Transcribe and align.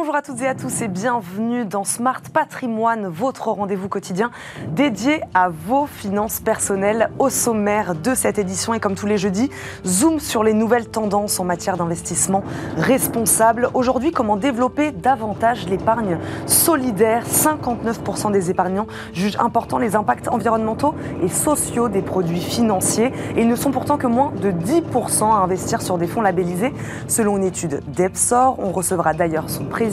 Bonjour 0.00 0.16
à 0.16 0.22
toutes 0.22 0.40
et 0.40 0.48
à 0.48 0.54
tous 0.54 0.80
et 0.80 0.88
bienvenue 0.88 1.66
dans 1.66 1.84
Smart 1.84 2.22
Patrimoine, 2.32 3.06
votre 3.06 3.48
rendez-vous 3.48 3.90
quotidien 3.90 4.30
dédié 4.74 5.20
à 5.34 5.50
vos 5.50 5.84
finances 5.84 6.40
personnelles 6.40 7.10
au 7.18 7.28
sommaire 7.28 7.94
de 7.94 8.14
cette 8.14 8.38
édition. 8.38 8.72
Et 8.72 8.80
comme 8.80 8.94
tous 8.94 9.04
les 9.04 9.18
jeudis, 9.18 9.50
zoom 9.84 10.18
sur 10.18 10.42
les 10.42 10.54
nouvelles 10.54 10.88
tendances 10.88 11.38
en 11.38 11.44
matière 11.44 11.76
d'investissement 11.76 12.42
responsable. 12.78 13.68
Aujourd'hui, 13.74 14.10
comment 14.10 14.38
développer 14.38 14.90
davantage 14.90 15.68
l'épargne 15.68 16.16
solidaire? 16.46 17.26
59% 17.26 18.32
des 18.32 18.48
épargnants 18.48 18.86
jugent 19.12 19.36
important 19.38 19.76
les 19.76 19.96
impacts 19.96 20.28
environnementaux 20.28 20.94
et 21.22 21.28
sociaux 21.28 21.90
des 21.90 22.00
produits 22.00 22.40
financiers. 22.40 23.12
Et 23.36 23.42
ils 23.42 23.48
ne 23.48 23.54
sont 23.54 23.70
pourtant 23.70 23.98
que 23.98 24.06
moins 24.06 24.32
de 24.40 24.50
10% 24.50 25.24
à 25.24 25.42
investir 25.42 25.82
sur 25.82 25.98
des 25.98 26.06
fonds 26.06 26.22
labellisés. 26.22 26.72
Selon 27.06 27.36
une 27.36 27.44
étude 27.44 27.82
d'Epsor, 27.94 28.56
on 28.60 28.72
recevra 28.72 29.12
d'ailleurs 29.12 29.50
son 29.50 29.64
président 29.64 29.89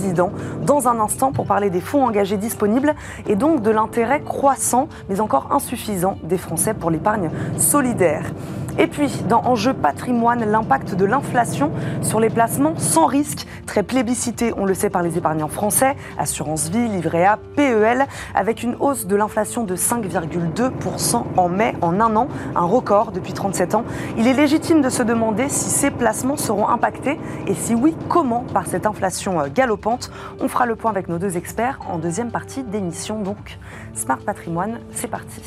dans 0.65 0.87
un 0.87 0.99
instant 0.99 1.31
pour 1.31 1.45
parler 1.45 1.69
des 1.69 1.81
fonds 1.81 2.05
engagés 2.05 2.37
disponibles 2.37 2.95
et 3.27 3.35
donc 3.35 3.61
de 3.61 3.71
l'intérêt 3.71 4.21
croissant, 4.21 4.87
mais 5.09 5.19
encore 5.19 5.49
insuffisant, 5.51 6.17
des 6.23 6.37
Français 6.37 6.73
pour 6.73 6.91
l'épargne 6.91 7.29
solidaire. 7.57 8.31
Et 8.79 8.87
puis, 8.87 9.11
dans 9.27 9.41
Enjeu 9.43 9.73
patrimoine, 9.73 10.45
l'impact 10.45 10.95
de 10.95 11.05
l'inflation 11.05 11.71
sur 12.01 12.19
les 12.19 12.29
placements 12.29 12.75
sans 12.77 13.05
risque, 13.05 13.47
très 13.65 13.81
plébiscité, 13.81 14.53
on 14.55 14.65
le 14.65 14.73
sait, 14.73 14.89
par 14.89 15.01
les 15.01 15.17
épargnants 15.17 15.47
français, 15.47 15.95
assurance 16.17 16.69
vie, 16.69 16.87
livret 16.87 17.25
A, 17.25 17.39
PEL, 17.55 18.05
avec 18.35 18.63
une 18.63 18.75
hausse 18.79 19.07
de 19.07 19.15
l'inflation 19.15 19.63
de 19.63 19.75
5,2% 19.75 21.23
en 21.35 21.49
mai, 21.49 21.73
en 21.81 21.99
un 21.99 22.15
an, 22.15 22.27
un 22.55 22.65
record 22.65 23.11
depuis 23.11 23.33
37 23.33 23.75
ans. 23.75 23.83
Il 24.17 24.27
est 24.27 24.33
légitime 24.33 24.81
de 24.81 24.89
se 24.89 25.03
demander 25.03 25.49
si 25.49 25.69
ces 25.69 25.91
placements 25.91 26.37
seront 26.37 26.67
impactés 26.67 27.19
et 27.47 27.55
si 27.55 27.73
oui, 27.73 27.95
comment 28.09 28.45
par 28.53 28.67
cette 28.67 28.85
inflation 28.85 29.39
euh, 29.39 29.47
galopante? 29.53 30.11
On 30.39 30.47
fera 30.47 30.65
le 30.65 30.75
point 30.75 30.91
avec 30.91 31.07
nos 31.09 31.17
deux 31.17 31.37
experts 31.37 31.79
en 31.89 31.97
deuxième 31.97 32.31
partie 32.31 32.63
d'émission. 32.63 33.21
Donc, 33.21 33.57
Smart 33.93 34.19
Patrimoine, 34.19 34.79
c'est 34.91 35.07
parti. 35.07 35.41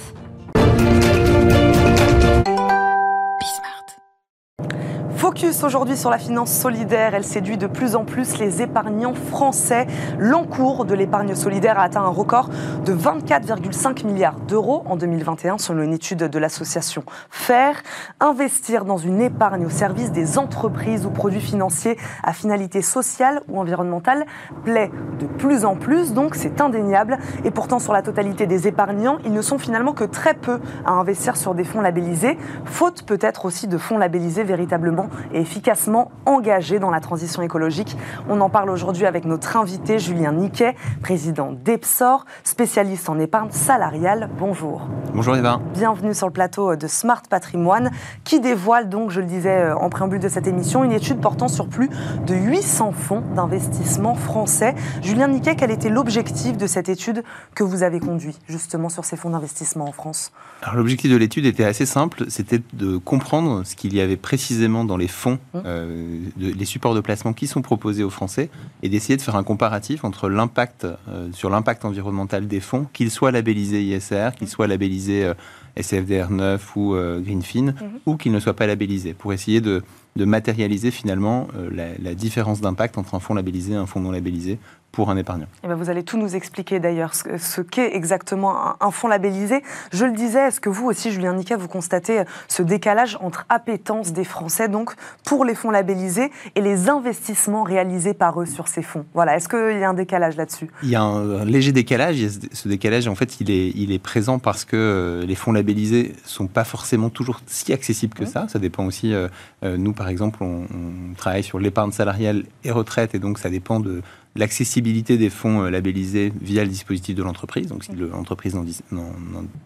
Focus 5.31 5.63
aujourd'hui 5.63 5.97
sur 5.97 6.11
la 6.11 6.19
finance 6.19 6.51
solidaire. 6.51 7.15
Elle 7.15 7.23
séduit 7.23 7.57
de 7.57 7.69
plus 7.69 7.95
en 7.95 8.05
plus 8.05 8.39
les 8.39 8.63
épargnants 8.63 9.15
français. 9.15 9.87
L'encours 10.19 10.85
de 10.85 10.93
l'épargne 10.93 11.37
solidaire 11.37 11.79
a 11.79 11.85
atteint 11.85 12.03
un 12.03 12.09
record 12.09 12.51
de 12.85 12.93
24,5 12.93 14.05
milliards 14.05 14.41
d'euros 14.49 14.83
en 14.87 14.97
2021 14.97 15.59
selon 15.59 15.85
une 15.85 15.93
étude 15.93 16.19
de 16.19 16.39
l'association 16.41 17.05
FAIR. 17.31 17.77
Investir 18.19 18.85
dans 18.85 18.97
une 18.97 19.21
épargne 19.21 19.67
au 19.67 19.71
service 19.71 20.11
des 20.11 20.37
entreprises 20.37 21.07
ou 21.07 21.11
produits 21.11 21.41
financiers 21.41 21.97
à 22.25 22.33
finalité 22.33 22.83
sociale 22.83 23.41
ou 23.49 23.61
environnementale 23.61 24.27
plaît 24.65 24.91
de 25.21 25.27
plus 25.27 25.65
en 25.65 25.77
plus, 25.77 26.13
donc 26.13 26.35
c'est 26.35 26.61
indéniable. 26.61 27.19
Et 27.45 27.53
pourtant, 27.53 27.79
sur 27.79 27.93
la 27.93 28.03
totalité 28.03 28.49
des 28.49 28.67
épargnants, 28.67 29.19
ils 29.25 29.33
ne 29.33 29.43
sont 29.43 29.59
finalement 29.59 29.93
que 29.93 30.03
très 30.03 30.35
peu 30.35 30.59
à 30.85 30.91
investir 30.91 31.37
sur 31.37 31.55
des 31.55 31.63
fonds 31.63 31.83
labellisés, 31.83 32.37
faute 32.65 33.05
peut-être 33.05 33.45
aussi 33.45 33.69
de 33.69 33.79
fonds 33.79 33.97
labellisés 33.97 34.43
véritablement 34.43 35.09
et 35.33 35.41
efficacement 35.41 36.11
engagés 36.27 36.79
dans 36.79 36.91
la 36.91 37.01
transition 37.01 37.43
écologique. 37.43 37.97
On 38.29 38.41
en 38.41 38.51
parle 38.51 38.71
aujourd'hui 38.71 39.07
avec 39.07 39.25
notre 39.25 39.57
invité 39.57 39.99
Julien 39.99 40.33
Niquet, 40.33 40.77
président 41.03 41.53
d'Epsor, 41.53 42.25
spécialiste 42.45 43.09
en 43.09 43.19
épargne 43.19 43.51
salariale. 43.51 44.29
Bonjour. 44.39 44.83
Bonjour 45.15 45.37
Eva. 45.37 45.61
Bienvenue 45.75 46.15
sur 46.15 46.27
le 46.27 46.33
plateau 46.33 46.77
de 46.77 46.87
Smart 46.87 47.23
Patrimoine 47.29 47.91
qui 48.25 48.41
dévoile 48.41 48.89
donc, 48.89 49.11
je 49.11 49.21
le 49.21 49.27
disais 49.27 49.63
euh, 49.63 49.77
en 49.77 49.91
préambule 49.91 50.21
de 50.21 50.29
cette 50.29 50.47
émission, 50.47 50.85
une 50.85 50.93
étude 50.93 51.21
portant 51.21 51.49
sur 51.49 51.69
plus 51.69 51.89
de 52.27 52.35
800 52.35 52.93
fonds 52.93 53.23
d'investissement 53.35 54.15
français. 54.15 54.75
Julien 55.03 55.29
Niquet, 55.29 55.57
quel 55.57 55.71
était 55.71 55.91
l'objectif 55.91 56.57
de 56.57 56.67
cette 56.67 56.89
étude 56.89 57.23
que 57.55 57.65
vous 57.65 57.83
avez 57.83 58.01
conduit 58.01 58.37
justement 58.49 58.89
sur 58.89 59.05
ces 59.05 59.17
fonds 59.17 59.31
d'investissement 59.31 59.87
en 59.89 59.93
France? 59.93 60.33
Alors 60.63 60.77
l'objectif 60.77 61.11
de 61.11 61.17
l'étude 61.17 61.47
était 61.47 61.65
assez 61.65 61.87
simple, 61.87 62.25
c'était 62.29 62.61
de 62.73 62.97
comprendre 62.97 63.63
ce 63.65 63.75
qu'il 63.77 63.95
y 63.95 64.01
avait 64.01 64.17
précisément 64.17 64.85
dans 64.85 64.97
les 64.97 65.09
fonds, 65.11 65.39
mmh. 65.55 65.59
euh, 65.65 66.19
les 66.37 66.65
supports 66.65 66.95
de 66.95 67.01
placement 67.01 67.33
qui 67.33 67.47
sont 67.47 67.63
proposés 67.63 68.03
aux 68.03 68.11
Français 68.11 68.51
et 68.83 68.89
d'essayer 68.89 69.17
de 69.17 69.23
faire 69.23 69.37
un 69.37 69.43
comparatif 69.43 70.05
entre 70.05 70.29
l'impact 70.29 70.85
euh, 70.85 71.29
sur 71.33 71.51
l'impact 71.51 71.85
environnemental 71.85 72.47
des 72.47 72.61
fonds, 72.61 72.87
qu'ils 72.93 73.11
soient 73.11 73.31
labellisés 73.31 73.83
ISR, 73.83 74.31
qu'ils 74.37 74.49
soient 74.49 74.67
labellisés 74.67 75.25
euh, 75.25 75.35
SFDR 75.77 76.31
9 76.31 76.77
ou 76.77 76.97
Greenfin, 77.21 77.67
mmh. 77.67 77.75
ou 78.07 78.17
qu'ils 78.17 78.33
ne 78.33 78.41
soient 78.41 78.57
pas 78.57 78.67
labellisés, 78.67 79.15
pour 79.15 79.33
essayer 79.33 79.61
de, 79.61 79.83
matérialiser 80.17 80.91
finalement 80.91 81.47
la, 81.71 81.87
la 82.03 82.15
différence 82.15 82.61
d'impact 82.61 82.99
entre 82.99 83.15
un 83.15 83.21
fonds 83.21 83.33
labellisé 83.35 83.73
et 83.73 83.77
un 83.77 83.87
fonds 83.87 84.01
non 84.01 84.11
labellisé 84.11 84.59
pour 84.93 85.11
un 85.11 85.17
épargnant. 85.17 85.45
Et 85.45 85.65
eh 85.65 85.69
ben, 85.69 85.75
vous 85.75 85.89
allez 85.89 86.03
tout 86.03 86.17
nous 86.17 86.35
expliquer 86.35 86.81
d'ailleurs, 86.81 87.15
ce, 87.15 87.61
qu'est 87.61 87.95
exactement 87.95 88.75
un, 88.83 88.91
fonds 88.91 89.09
labellisé. 89.09 89.63
Je 89.93 90.05
le 90.05 90.13
disais, 90.13 90.49
est-ce 90.49 90.61
que 90.61 90.69
vous 90.69 90.87
aussi, 90.87 91.13
Julien 91.13 91.35
Nica, 91.35 91.57
vous 91.57 91.69
constatez 91.69 92.23
ce 92.49 92.63
décalage 92.63 93.17
entre 93.21 93.47
appétence 93.49 94.13
des 94.13 94.25
Français 94.25 94.69
donc 94.69 94.95
pour 95.25 95.45
les 95.45 95.55
fonds 95.55 95.71
labellisés 95.71 96.31
et 96.57 96.61
les 96.61 96.89
investissements 96.89 97.63
réalisés 97.63 98.15
par 98.15 98.41
eux 98.41 98.47
sur 98.47 98.69
ces 98.69 98.83
fonds? 98.83 99.05
Voilà, 99.15 99.37
est-ce 99.37 99.49
qu'il 99.49 99.79
y 99.79 99.85
a 99.85 99.89
un 99.89 99.95
décalage 99.95 100.37
là-dessus? 100.37 100.69
Il 100.83 100.91
y 100.91 100.97
a 100.97 101.03
un, 101.03 101.45
léger 101.45 101.73
décalage. 101.73 102.17
Ce 102.53 102.69
décalage, 102.69 103.07
en 103.07 103.15
fait, 103.15 103.41
il 103.41 103.51
est, 103.51 103.71
il 103.77 103.93
est 103.93 103.99
présent 103.99 104.39
parce 104.39 104.65
que 104.65 104.77
euh, 104.77 105.27
les 105.27 105.35
fonds 105.35 105.53
labellisés 105.53 106.15
sont 106.25 106.47
pas 106.47 106.65
forcément 106.65 107.11
toujours 107.11 107.41
si 107.47 107.73
accessibles 107.73 108.15
que 108.15 108.25
mmh. 108.25 108.27
ça. 108.27 108.47
Ça 108.49 108.59
dépend 108.59 108.85
aussi. 108.87 109.13
Euh, 109.13 109.29
euh, 109.63 109.77
nous, 109.77 109.93
par 109.93 110.09
exemple, 110.09 110.43
on, 110.43 110.65
on 110.75 111.15
travaille 111.17 111.43
sur 111.43 111.59
l'épargne 111.59 111.93
salariale 111.93 112.45
et 112.65 112.71
retraite, 112.71 113.15
et 113.15 113.19
donc 113.19 113.39
ça 113.39 113.51
dépend 113.51 113.81
de 113.81 114.03
l'accessibilité 114.37 115.19
des 115.19 115.31
fonds 115.31 115.63
euh, 115.63 115.71
labellisés 115.71 116.33
via 116.41 116.63
le 116.63 116.71
dispositif 116.71 117.15
de 117.15 117.23
l'entreprise. 117.23 117.67
Donc, 117.67 117.85
si 117.85 117.93
l'entreprise 117.93 118.55
n'en 118.55 119.05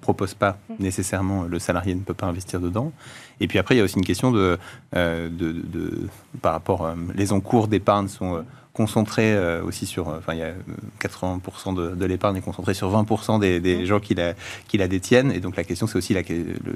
propose 0.01 0.35
pas 0.35 0.59
nécessairement, 0.79 1.45
le 1.45 1.59
salarié 1.59 1.95
ne 1.95 2.01
peut 2.01 2.15
pas 2.15 2.27
investir 2.27 2.61
dedans. 2.61 2.93
Et 3.41 3.49
puis 3.49 3.59
après, 3.59 3.75
il 3.75 3.79
y 3.79 3.81
a 3.81 3.85
aussi 3.85 3.97
une 3.97 4.05
question 4.05 4.31
de, 4.31 4.59
euh, 4.97 5.29
de, 5.29 6.09
par 6.41 6.53
rapport, 6.53 6.87
euh, 6.87 6.95
les 7.15 7.33
encours 7.33 7.69
d'épargne 7.69 8.09
sont 8.09 8.45
concentrés 8.73 9.39
aussi 9.61 9.87
sur, 9.87 10.09
enfin, 10.09 10.35
il 10.35 10.41
y 10.41 10.43
a 10.43 10.53
80% 11.01 11.77
de, 11.77 11.95
de 11.95 12.05
l'épargne 12.07 12.39
est 12.39 12.41
concentrée 12.41 12.75
sur 12.75 12.91
20% 12.91 13.39
des, 13.39 13.61
des 13.61 13.87
gens 13.87 14.01
qui 14.01 14.17
la, 14.17 14.35
qui 14.67 14.79
la 14.79 14.89
détiennent. 14.89 15.31
Et 15.31 15.39
donc 15.39 15.55
la 15.55 15.63
question, 15.63 15.87
c'est 15.87 15.97
aussi 15.97 16.13
la, 16.13 16.23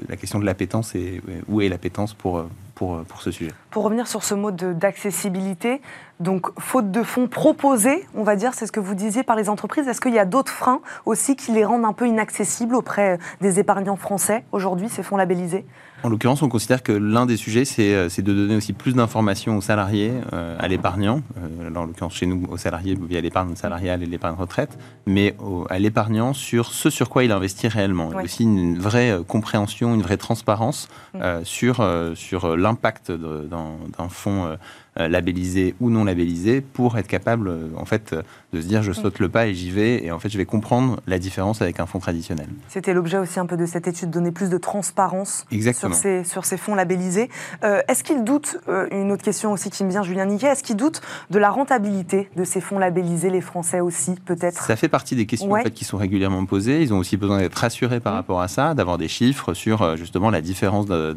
la, 0.07 0.15
question 0.15 0.39
de 0.39 0.45
l'appétence 0.45 0.95
et 0.95 1.21
où 1.49 1.59
est 1.59 1.67
l'appétence 1.67 2.13
pour, 2.13 2.45
pour, 2.79 3.03
pour 3.03 3.21
ce 3.21 3.29
sujet. 3.29 3.51
Pour 3.71 3.83
revenir 3.83 4.07
sur 4.07 4.23
ce 4.23 4.33
mot 4.33 4.51
d'accessibilité, 4.51 5.81
donc, 6.19 6.47
faute 6.59 6.91
de 6.91 7.01
fonds 7.01 7.27
proposés, 7.27 8.05
on 8.13 8.23
va 8.23 8.35
dire, 8.35 8.53
c'est 8.53 8.67
ce 8.67 8.73
que 8.73 8.81
vous 8.81 8.93
disiez 8.93 9.23
par 9.23 9.37
les 9.37 9.47
entreprises. 9.47 9.87
Est-ce 9.87 10.01
qu'il 10.01 10.13
y 10.13 10.19
a 10.19 10.25
d'autres 10.25 10.51
freins 10.51 10.81
aussi 11.05 11.37
qui 11.37 11.53
les 11.53 11.63
rendent 11.63 11.85
un 11.85 11.93
peu 11.93 12.07
inaccessibles 12.07 12.75
auprès 12.75 13.17
des 13.39 13.59
épargnants 13.59 13.95
français 13.95 14.43
aujourd'hui, 14.51 14.89
ces 14.89 15.01
fonds 15.01 15.15
labellisés? 15.15 15.65
En 16.03 16.09
l'occurrence, 16.09 16.41
on 16.41 16.47
considère 16.47 16.81
que 16.81 16.93
l'un 16.93 17.25
des 17.25 17.35
sujets, 17.35 17.65
c'est 17.65 17.93
euh, 17.93 18.07
de 18.17 18.33
donner 18.33 18.55
aussi 18.55 18.71
plus 18.71 18.95
d'informations 18.95 19.57
aux 19.57 19.61
salariés, 19.61 20.13
euh, 20.31 20.55
à 20.57 20.67
l'épargnant, 20.67 21.21
euh, 21.37 21.73
en 21.75 21.85
l'occurrence 21.85 22.15
chez 22.15 22.25
nous, 22.25 22.45
aux 22.49 22.57
salariés 22.57 22.97
via 23.01 23.19
l'épargne 23.19 23.55
salariale 23.55 24.03
et 24.03 24.05
l'épargne 24.05 24.35
retraite, 24.35 24.77
mais 25.07 25.35
à 25.69 25.79
l'épargnant 25.79 26.33
sur 26.33 26.71
ce 26.71 26.89
sur 26.89 27.09
quoi 27.09 27.23
il 27.23 27.31
investit 27.31 27.67
réellement. 27.67 28.11
a 28.11 28.23
aussi 28.23 28.43
une 28.43 28.77
vraie 28.77 29.19
compréhension, 29.27 29.93
une 29.93 30.01
vraie 30.01 30.17
transparence 30.17 30.87
mm. 31.13 31.43
sur, 31.43 31.85
sur 32.15 32.55
l'impact 32.69 33.11
d'un 33.11 34.09
fonds 34.09 34.57
euh, 34.97 35.07
labellisé 35.07 35.75
ou 35.79 35.91
non 35.91 36.03
labellisé 36.03 36.61
pour 36.61 36.97
être 36.97 37.07
capable 37.07 37.47
euh, 37.47 37.67
en 37.77 37.85
fait 37.85 38.11
euh, 38.11 38.23
de 38.53 38.59
se 38.59 38.65
dire 38.65 38.81
je 38.81 38.91
saute 38.91 39.19
le 39.19 39.29
pas 39.29 39.45
et 39.45 39.53
j'y 39.53 39.69
vais 39.69 40.03
et 40.03 40.11
en 40.11 40.17
fait 40.17 40.29
je 40.29 40.37
vais 40.37 40.45
comprendre 40.45 40.99
la 41.05 41.19
différence 41.19 41.61
avec 41.61 41.79
un 41.79 41.85
fonds 41.85 41.99
traditionnel. 41.99 42.47
C'était 42.67 42.95
l'objet 42.95 43.19
aussi 43.19 43.39
un 43.39 43.45
peu 43.45 43.55
de 43.55 43.67
cette 43.67 43.87
étude, 43.87 44.09
donner 44.09 44.31
plus 44.31 44.49
de 44.49 44.57
transparence 44.57 45.45
sur 45.73 45.93
ces, 45.93 46.23
sur 46.23 46.43
ces 46.43 46.57
fonds 46.57 46.73
labellisés. 46.73 47.29
est-ce 47.61 48.03
qu'il 48.03 48.23
doute, 48.23 48.57
une 48.91 49.11
autre 49.11 49.23
question 49.23 49.51
aussi 49.51 49.69
qui 49.69 49.83
me 49.83 49.91
vient 49.91 50.01
Julien 50.01 50.25
Niquet, 50.25 50.47
est-ce 50.47 50.63
qu'il 50.63 50.75
doute 50.75 51.01
de 51.29 51.37
la 51.37 51.51
rentabilité 51.51 52.29
de 52.35 52.43
ces 52.43 52.59
fonds 52.59 52.79
labellisés, 52.79 53.29
les 53.29 53.41
Français 53.41 53.81
aussi 53.81 54.15
peut-être? 54.25 54.63
Ça 54.63 54.75
fait 54.75 54.89
partie 54.89 55.15
des 55.15 55.27
questions 55.27 55.51
en 55.51 55.61
fait, 55.61 55.71
qui 55.71 55.85
sont 55.85 55.97
régulièrement 55.97 56.45
posées, 56.45 56.81
ils 56.81 56.93
ont 56.93 56.97
aussi 56.97 57.15
besoin 57.15 57.37
d'être 57.37 57.55
rassurés 57.55 57.99
par 57.99 58.13
mmh. 58.13 58.17
rapport 58.17 58.41
à 58.41 58.47
ça, 58.47 58.73
d'avoir 58.73 58.97
des 58.97 59.07
chiffres 59.07 59.53
sur 59.53 59.95
justement 59.97 60.31
la 60.31 60.41
différence 60.41 60.87
de, 60.87 61.13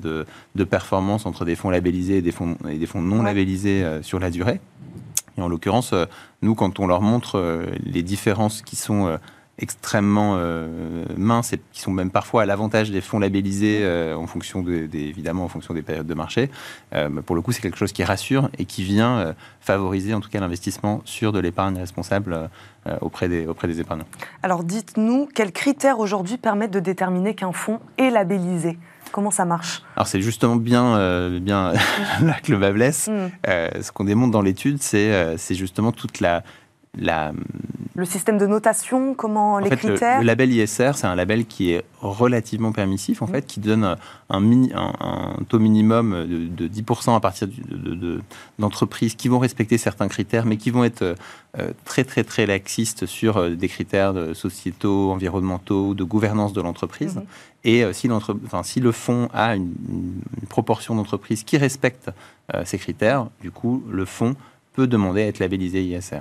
de, 0.55 0.65
performance 0.65 1.25
entre 1.25 1.47
des 1.47 1.57
fonds 1.57 1.71
labellisés 1.71 2.19
et 2.19 2.23
des 2.23 2.33
fonds, 2.33 2.57
et 2.69 2.77
des 2.77 2.87
fonds 2.87 3.01
non 3.01 3.23
labellisés 3.23 3.62
euh, 3.69 4.03
sur 4.03 4.19
la 4.19 4.31
durée. 4.31 4.61
Et 5.38 5.43
en 5.43 5.49
l'occurrence, 5.49 5.93
euh, 5.93 6.06
nous, 6.43 6.55
quand 6.55 6.81
on 6.81 6.87
leur 6.87 7.00
montre 7.00 7.38
euh, 7.38 7.67
les 7.85 8.03
différences 8.03 8.62
qui 8.62 8.76
sont 8.76 9.19
extrêmement 9.62 10.37
minces 11.17 11.53
et 11.53 11.61
qui 11.73 11.81
sont 11.81 11.93
même 11.93 12.11
parfois 12.11 12.43
à 12.43 12.47
l'avantage 12.47 12.91
des 12.91 13.00
fonds 13.00 13.19
labellisés 13.19 13.87
en 14.14 14.26
fonction 14.26 14.62
des, 14.62 14.88
évidemment 14.94 15.44
en 15.44 15.49
fonction 15.49 15.73
des 15.75 15.82
périodes 15.82 16.06
de 16.06 16.14
marché. 16.14 16.50
pour 17.26 17.37
le 17.37 17.43
coup, 17.43 17.53
c'est 17.53 17.62
quelque 17.62 17.79
chose 17.79 17.93
qui 17.93 18.05
rassure 18.05 18.50
et 18.59 18.64
qui 18.64 18.82
vient 18.82 19.35
favoriser 19.61 20.14
en 20.14 20.20
tout 20.20 20.29
cas 20.29 20.41
l'investissement 20.41 21.00
sur 21.05 21.32
de 21.32 21.38
l'épargne 21.38 21.79
responsable 21.79 22.50
auprès 23.00 23.29
des 23.29 23.47
auprès 23.47 23.69
des 23.69 23.81
épargnants. 23.81 24.06
Alors, 24.43 24.64
dites-nous 24.64 25.29
quels 25.35 25.53
critères 25.53 26.00
aujourd'hui 26.00 26.38
permettent 26.38 26.73
de 26.73 26.81
déterminer 26.81 27.35
qu'un 27.35 27.53
fonds 27.53 27.81
est 27.99 28.11
labellisé? 28.11 28.79
Comment 29.12 29.31
ça 29.31 29.44
marche? 29.44 29.82
Alors 29.94 30.06
c'est 30.06 30.23
justement 30.23 30.56
bien, 30.56 30.97
euh, 30.97 31.38
bien 31.38 31.73
là 32.23 32.37
que 32.43 32.50
le 32.50 32.58
bas 32.58 32.73
blesse. 32.73 33.08
Mm. 33.08 33.31
Euh, 33.49 33.69
ce 33.82 33.93
qu'on 33.93 34.05
démontre 34.05 34.32
dans 34.32 34.41
l'étude, 34.41 34.82
c'est 34.82 35.12
euh, 35.12 35.37
c'est 35.37 35.55
justement 35.55 35.93
toute 35.93 36.20
la 36.20 36.43
la, 36.99 37.33
le 37.94 38.06
système 38.06 38.39
de 38.39 38.47
notation, 38.47 39.15
comment 39.15 39.59
les 39.59 39.69
critères 39.69 40.21
le, 40.21 40.27
label 40.27 40.50
ISR, 40.53 40.93
c'est 40.94 41.06
un 41.06 41.15
label 41.15 41.44
qui 41.44 41.73
est 41.73 41.85
relativement 42.00 42.73
permissif, 42.73 43.21
en 43.21 43.27
mmh. 43.27 43.31
fait, 43.31 43.47
qui 43.47 43.61
donne 43.61 43.97
un, 44.31 44.41
mini, 44.41 44.73
un, 44.75 45.37
taux 45.49 45.59
minimum 45.59 46.27
de, 46.27 46.69
10% 46.69 47.15
à 47.15 47.21
partir 47.21 47.49
d'entreprises 48.59 49.15
qui 49.15 49.29
vont 49.29 49.39
respecter 49.39 49.77
certains 49.77 50.09
critères, 50.09 50.47
mais 50.47 50.56
qui 50.56 50.71
vont 50.71 50.85
être 50.85 51.03
euh, 51.59 51.73
très, 51.85 52.05
très, 52.05 52.25
très 52.25 52.47
laxistes 52.47 53.05
sur 53.05 53.37
euh, 53.37 53.50
des 53.50 53.69
critères 53.69 54.15
sociétaux, 54.35 55.11
environnementaux, 55.11 55.93
de 55.94 56.05
gouvernance 56.05 56.55
de 56.55 56.62
l'entreprise. 56.62 57.17
Mmh. 57.17 57.23
Et 57.65 57.85
euh, 57.85 57.93
si, 57.93 58.11
enfin, 58.11 58.62
si, 58.62 58.81
le 58.81 58.93
fonds 58.93 59.29
a 59.35 59.55
une, 59.55 59.73
proportion 60.49 60.94
d'entreprises 60.94 61.44
qui 61.44 61.56
respectent 61.56 62.11
ces 62.65 62.77
critères, 62.77 63.29
du 63.41 63.50
coup, 63.50 63.83
le 63.89 64.05
fonds 64.05 64.37
peut 64.73 64.87
demander 64.87 65.23
à 65.23 65.27
être 65.27 65.39
labellisé 65.39 65.85
ISR. 65.85 66.21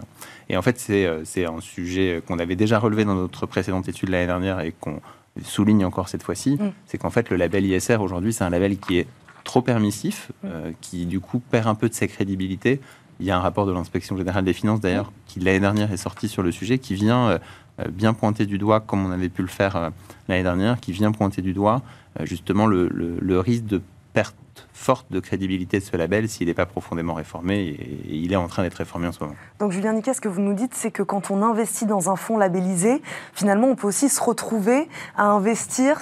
Et 0.49 0.57
en 0.57 0.61
fait, 0.61 0.79
c'est 0.79 1.05
euh, 1.05 1.23
un 1.47 1.61
sujet 1.61 2.21
qu'on 2.27 2.39
avait 2.39 2.55
déjà 2.55 2.79
relevé 2.79 3.05
dans 3.05 3.15
notre 3.15 3.45
précédente 3.45 3.87
étude 3.87 4.09
l'année 4.09 4.27
dernière 4.27 4.59
et 4.59 4.73
qu'on 4.79 4.99
souligne 5.43 5.85
encore 5.85 6.09
cette 6.09 6.23
fois-ci, 6.23 6.57
mm. 6.59 6.71
c'est 6.85 6.97
qu'en 6.97 7.09
fait, 7.09 7.29
le 7.29 7.37
label 7.37 7.65
ISR 7.65 7.97
aujourd'hui, 7.97 8.33
c'est 8.33 8.43
un 8.43 8.49
label 8.49 8.77
qui 8.77 8.97
est 8.97 9.07
trop 9.43 9.61
permissif, 9.61 10.31
mm. 10.43 10.47
euh, 10.47 10.71
qui 10.81 11.05
du 11.05 11.19
coup 11.19 11.39
perd 11.39 11.67
un 11.67 11.75
peu 11.75 11.89
de 11.89 11.93
sa 11.93 12.07
crédibilité. 12.07 12.81
Il 13.19 13.25
y 13.25 13.31
a 13.31 13.37
un 13.37 13.41
rapport 13.41 13.65
de 13.65 13.71
l'inspection 13.71 14.17
générale 14.17 14.43
des 14.43 14.53
finances 14.53 14.81
d'ailleurs 14.81 15.07
mm. 15.07 15.13
qui 15.27 15.39
l'année 15.39 15.59
dernière 15.59 15.91
est 15.91 15.97
sorti 15.97 16.27
sur 16.27 16.43
le 16.43 16.51
sujet, 16.51 16.79
qui 16.79 16.95
vient 16.95 17.29
euh, 17.29 17.87
bien 17.89 18.13
pointer 18.13 18.45
du 18.45 18.57
doigt, 18.57 18.81
comme 18.81 19.05
on 19.05 19.11
avait 19.11 19.29
pu 19.29 19.41
le 19.41 19.47
faire 19.47 19.91
l'année 20.27 20.43
dernière, 20.43 20.79
qui 20.79 20.91
vient 20.91 21.11
pointer 21.11 21.41
du 21.41 21.53
doigt 21.53 21.81
justement 22.23 22.67
le, 22.67 22.89
le 22.89 23.39
risque 23.39 23.65
de 23.65 23.81
perte 24.13 24.35
forte 24.73 25.11
de 25.11 25.19
crédibilité 25.19 25.79
de 25.79 25.83
ce 25.83 25.95
label 25.95 26.27
s'il 26.27 26.47
n'est 26.47 26.53
pas 26.53 26.65
profondément 26.65 27.13
réformé 27.13 27.59
et, 27.59 28.01
il 28.09 28.33
est 28.33 28.37
en 28.37 28.47
train 28.47 28.63
d'être 28.63 28.75
réformé 28.75 29.07
en 29.07 29.11
ce 29.11 29.23
moment. 29.23 29.35
Donc 29.59 29.71
Julien 29.71 29.93
Niquet, 29.93 30.13
ce 30.13 30.21
que 30.21 30.27
vous 30.27 30.41
nous 30.41 30.53
dites, 30.53 30.73
c'est 30.73 30.91
que 30.91 31.03
quand 31.03 31.31
on 31.31 31.41
investit 31.41 31.85
dans 31.85 32.09
un 32.09 32.15
fonds 32.15 32.37
labellisé, 32.37 33.01
finalement 33.33 33.67
on 33.67 33.75
peut 33.75 33.87
aussi 33.87 34.09
se 34.09 34.21
retrouver 34.21 34.87
à 35.15 35.25
investir 35.25 35.99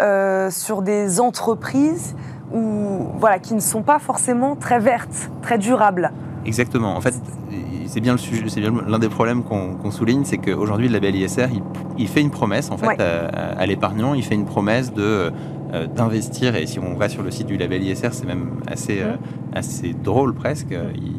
euh, 0.00 0.50
sur 0.50 0.82
des 0.82 1.20
entreprises 1.20 2.14
où, 2.52 3.06
voilà, 3.16 3.38
qui 3.38 3.54
ne 3.54 3.60
sont 3.60 3.82
pas 3.82 3.98
forcément 3.98 4.56
très 4.56 4.78
vertes, 4.78 5.30
très 5.42 5.58
durables. 5.58 6.12
Exactement. 6.44 6.96
En 6.96 7.00
fait, 7.00 7.14
c'est 7.90 8.00
bien 8.00 8.12
le 8.12 8.18
sujet, 8.18 8.44
c'est 8.48 8.60
bien 8.60 8.72
l'un 8.86 8.98
des 8.98 9.08
problèmes 9.08 9.42
qu'on 9.42 9.90
souligne, 9.90 10.24
c'est 10.24 10.38
qu'aujourd'hui 10.38 10.86
le 10.86 10.94
label 10.94 11.16
ISR, 11.16 11.48
il, 11.98 12.08
fait 12.08 12.20
une 12.20 12.30
promesse 12.30 12.70
en 12.70 12.78
fait 12.78 13.00
à 13.00 13.66
l'épargnant, 13.66 14.14
il 14.14 14.22
fait 14.22 14.36
une 14.36 14.46
promesse 14.46 14.94
de 14.94 15.32
euh, 15.72 15.86
d'investir. 15.86 16.56
Et 16.56 16.66
si 16.66 16.80
on 16.80 16.94
va 16.94 17.08
sur 17.08 17.22
le 17.22 17.30
site 17.30 17.46
du 17.46 17.56
label 17.56 17.84
ISR, 17.84 18.08
c'est 18.10 18.26
même 18.26 18.60
assez, 18.66 19.02
euh, 19.02 19.14
assez 19.52 19.92
drôle 19.92 20.34
presque. 20.34 20.74
Il, 20.96 21.12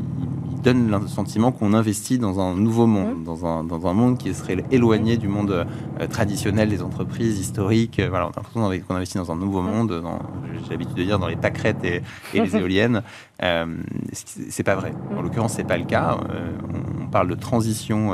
donne 0.61 0.89
le 0.89 1.07
sentiment 1.07 1.51
qu'on 1.51 1.73
investit 1.73 2.17
dans 2.17 2.39
un 2.39 2.55
nouveau 2.55 2.87
monde, 2.87 3.23
dans, 3.23 3.45
un, 3.45 3.63
dans, 3.63 3.87
un, 3.87 3.93
monde 3.93 4.17
qui 4.17 4.33
serait 4.33 4.57
éloigné 4.71 5.17
du 5.17 5.27
monde 5.27 5.51
euh, 5.51 6.07
traditionnel 6.07 6.69
des 6.69 6.81
entreprises 6.81 7.39
historiques. 7.39 8.01
voilà, 8.09 8.25
on 8.25 8.29
a 8.29 8.33
l'impression 8.35 8.85
qu'on 8.87 8.95
investit 8.95 9.17
dans 9.17 9.31
un 9.31 9.35
nouveau 9.35 9.61
monde, 9.61 10.03
j'ai 10.63 10.71
l'habitude 10.71 10.95
de 10.95 11.03
dire 11.03 11.19
dans 11.19 11.27
les 11.27 11.35
pâquerettes 11.35 11.83
et, 11.83 12.01
les 12.33 12.55
éoliennes. 12.55 13.03
c'est 14.13 14.63
pas 14.63 14.75
vrai. 14.75 14.93
En 15.17 15.21
l'occurrence, 15.21 15.53
c'est 15.53 15.63
pas 15.67 15.77
le 15.77 15.85
cas. 15.85 16.17
on, 17.01 17.07
parle 17.11 17.27
de 17.27 17.35
transition 17.35 18.13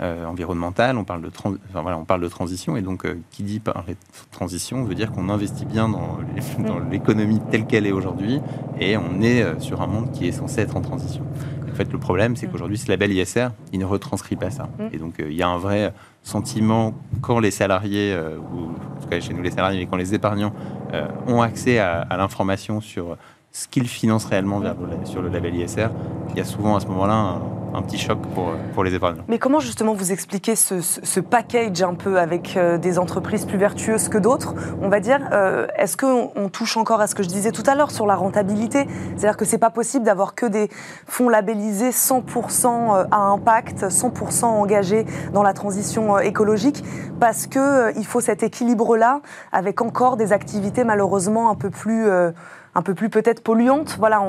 euh, 0.00 0.26
environnementale, 0.26 0.98
on 0.98 1.04
parle, 1.04 1.22
de 1.22 1.30
voilà, 1.72 1.96
on 1.96 2.04
parle 2.04 2.20
de 2.20 2.26
transition, 2.26 2.76
et 2.76 2.82
donc 2.82 3.06
euh, 3.06 3.14
qui 3.30 3.44
dit 3.44 3.60
par 3.60 3.84
transition 4.32 4.82
veut 4.82 4.96
dire 4.96 5.12
qu'on 5.12 5.28
investit 5.28 5.64
bien 5.66 5.88
dans 5.88 6.18
l'économie 6.90 7.40
telle 7.52 7.64
qu'elle 7.64 7.86
est 7.86 7.92
aujourd'hui, 7.92 8.40
et 8.80 8.96
on 8.96 9.22
est 9.22 9.42
euh, 9.42 9.60
sur 9.60 9.82
un 9.82 9.86
monde 9.86 10.10
qui 10.10 10.26
est 10.26 10.32
censé 10.32 10.62
être 10.62 10.76
en 10.76 10.80
transition. 10.80 11.22
En 11.74 11.76
fait, 11.76 11.92
le 11.92 11.98
problème, 11.98 12.36
c'est 12.36 12.46
qu'aujourd'hui, 12.46 12.78
ce 12.78 12.88
label 12.88 13.12
ISR, 13.12 13.48
il 13.72 13.80
ne 13.80 13.84
retranscrit 13.84 14.36
pas 14.36 14.50
ça. 14.50 14.68
Et 14.92 14.98
donc, 14.98 15.14
il 15.18 15.34
y 15.34 15.42
a 15.42 15.48
un 15.48 15.58
vrai 15.58 15.92
sentiment 16.22 16.94
quand 17.20 17.40
les 17.40 17.50
salariés, 17.50 18.16
ou 18.16 18.66
en 18.66 19.02
tout 19.02 19.08
cas 19.10 19.18
chez 19.18 19.34
nous 19.34 19.42
les 19.42 19.50
salariés, 19.50 19.80
mais 19.80 19.86
quand 19.86 19.96
les 19.96 20.14
épargnants 20.14 20.52
ont 21.26 21.42
accès 21.42 21.80
à, 21.80 22.02
à 22.02 22.16
l'information 22.16 22.80
sur 22.80 23.16
ce 23.50 23.66
qu'ils 23.66 23.88
financent 23.88 24.26
réellement 24.26 24.60
vers 24.60 24.76
sur 25.04 25.20
le 25.20 25.30
label 25.30 25.56
ISR, 25.56 25.88
il 26.30 26.36
y 26.36 26.40
a 26.40 26.44
souvent 26.44 26.76
à 26.76 26.80
ce 26.80 26.86
moment-là 26.86 27.14
un, 27.14 27.40
petit 27.82 27.98
choc 27.98 28.18
pour, 28.34 28.52
pour 28.74 28.84
les 28.84 28.94
épargnants. 28.94 29.24
Mais 29.28 29.38
comment 29.38 29.60
justement 29.60 29.94
vous 29.94 30.12
expliquez 30.12 30.56
ce, 30.56 31.20
package 31.20 31.82
un 31.82 31.94
peu 31.94 32.18
avec 32.18 32.56
euh, 32.56 32.78
des 32.78 32.98
entreprises 32.98 33.44
plus 33.46 33.58
vertueuses 33.58 34.08
que 34.08 34.18
d'autres, 34.18 34.54
on 34.80 34.88
va 34.88 35.00
dire 35.00 35.20
euh, 35.32 35.66
Est-ce 35.76 35.96
qu'on 35.96 36.30
on 36.36 36.48
touche 36.48 36.76
encore 36.76 37.00
à 37.00 37.06
ce 37.06 37.14
que 37.14 37.22
je 37.22 37.28
disais 37.28 37.50
tout 37.50 37.62
à 37.66 37.74
l'heure 37.74 37.90
sur 37.90 38.06
la 38.06 38.14
rentabilité? 38.14 38.86
C'est-à-dire 39.16 39.36
que 39.36 39.44
c'est 39.44 39.58
pas 39.58 39.70
possible 39.70 40.04
d'avoir 40.04 40.34
que 40.34 40.46
des 40.46 40.68
fonds 41.06 41.28
labellisés 41.28 41.90
100% 41.90 42.66
euh, 42.66 43.04
à 43.10 43.18
impact, 43.18 43.84
100% 43.84 44.44
engagés 44.44 45.06
dans 45.32 45.42
la 45.42 45.52
transition 45.52 46.18
écologique, 46.18 46.84
parce 47.20 47.46
qu'il 47.46 47.92
il 47.96 48.06
faut 48.06 48.20
cet 48.20 48.42
équilibre-là 48.42 49.20
avec 49.52 49.80
encore 49.80 50.16
des 50.16 50.32
activités 50.32 50.84
malheureusement 50.84 51.50
un 51.50 51.54
peu 51.54 51.70
plus 51.70 52.06
un 52.74 52.82
peu 52.82 52.94
plus 52.94 53.08
peut-être 53.08 53.42
polluante. 53.42 53.96
Voilà, 53.98 54.22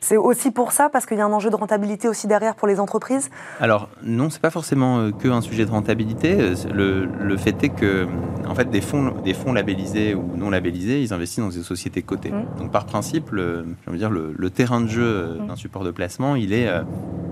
c'est 0.00 0.16
aussi 0.16 0.50
pour 0.50 0.72
ça, 0.72 0.88
parce 0.88 1.06
qu'il 1.06 1.18
y 1.18 1.20
a 1.20 1.26
un 1.26 1.32
enjeu 1.32 1.50
de 1.50 1.56
rentabilité 1.56 2.08
aussi 2.08 2.26
derrière 2.26 2.54
pour 2.54 2.68
les 2.68 2.80
entreprises 2.80 3.30
Alors 3.60 3.88
non, 4.02 4.30
c'est 4.30 4.40
pas 4.40 4.50
forcément 4.50 4.98
euh, 4.98 5.10
que 5.10 5.28
un 5.28 5.40
sujet 5.40 5.64
de 5.64 5.70
rentabilité. 5.70 6.36
Euh, 6.38 7.06
le, 7.20 7.36
fait 7.36 7.62
est 7.62 7.68
que, 7.68 8.06
en 8.48 8.54
fait, 8.54 8.70
des 8.70 8.80
fonds, 8.80 9.14
des 9.24 9.34
fonds 9.34 9.52
labellisés 9.52 10.14
ou 10.14 10.36
non 10.36 10.50
labellisés, 10.50 11.02
ils 11.02 11.12
investissent 11.12 11.44
dans 11.44 11.50
des 11.50 11.62
sociétés 11.62 12.02
cotées. 12.02 12.30
Mmh. 12.30 12.58
Donc 12.58 12.72
par 12.72 12.86
principe, 12.86 13.30
le, 13.30 13.66
dire, 13.92 14.10
le, 14.10 14.50
terrain 14.50 14.80
de 14.80 14.86
jeu 14.86 15.38
mmh. 15.40 15.46
d'un 15.46 15.56
support 15.56 15.84
de 15.84 15.90
placement, 15.90 16.36
il 16.36 16.52
est, 16.52 16.68
euh, 16.68 16.82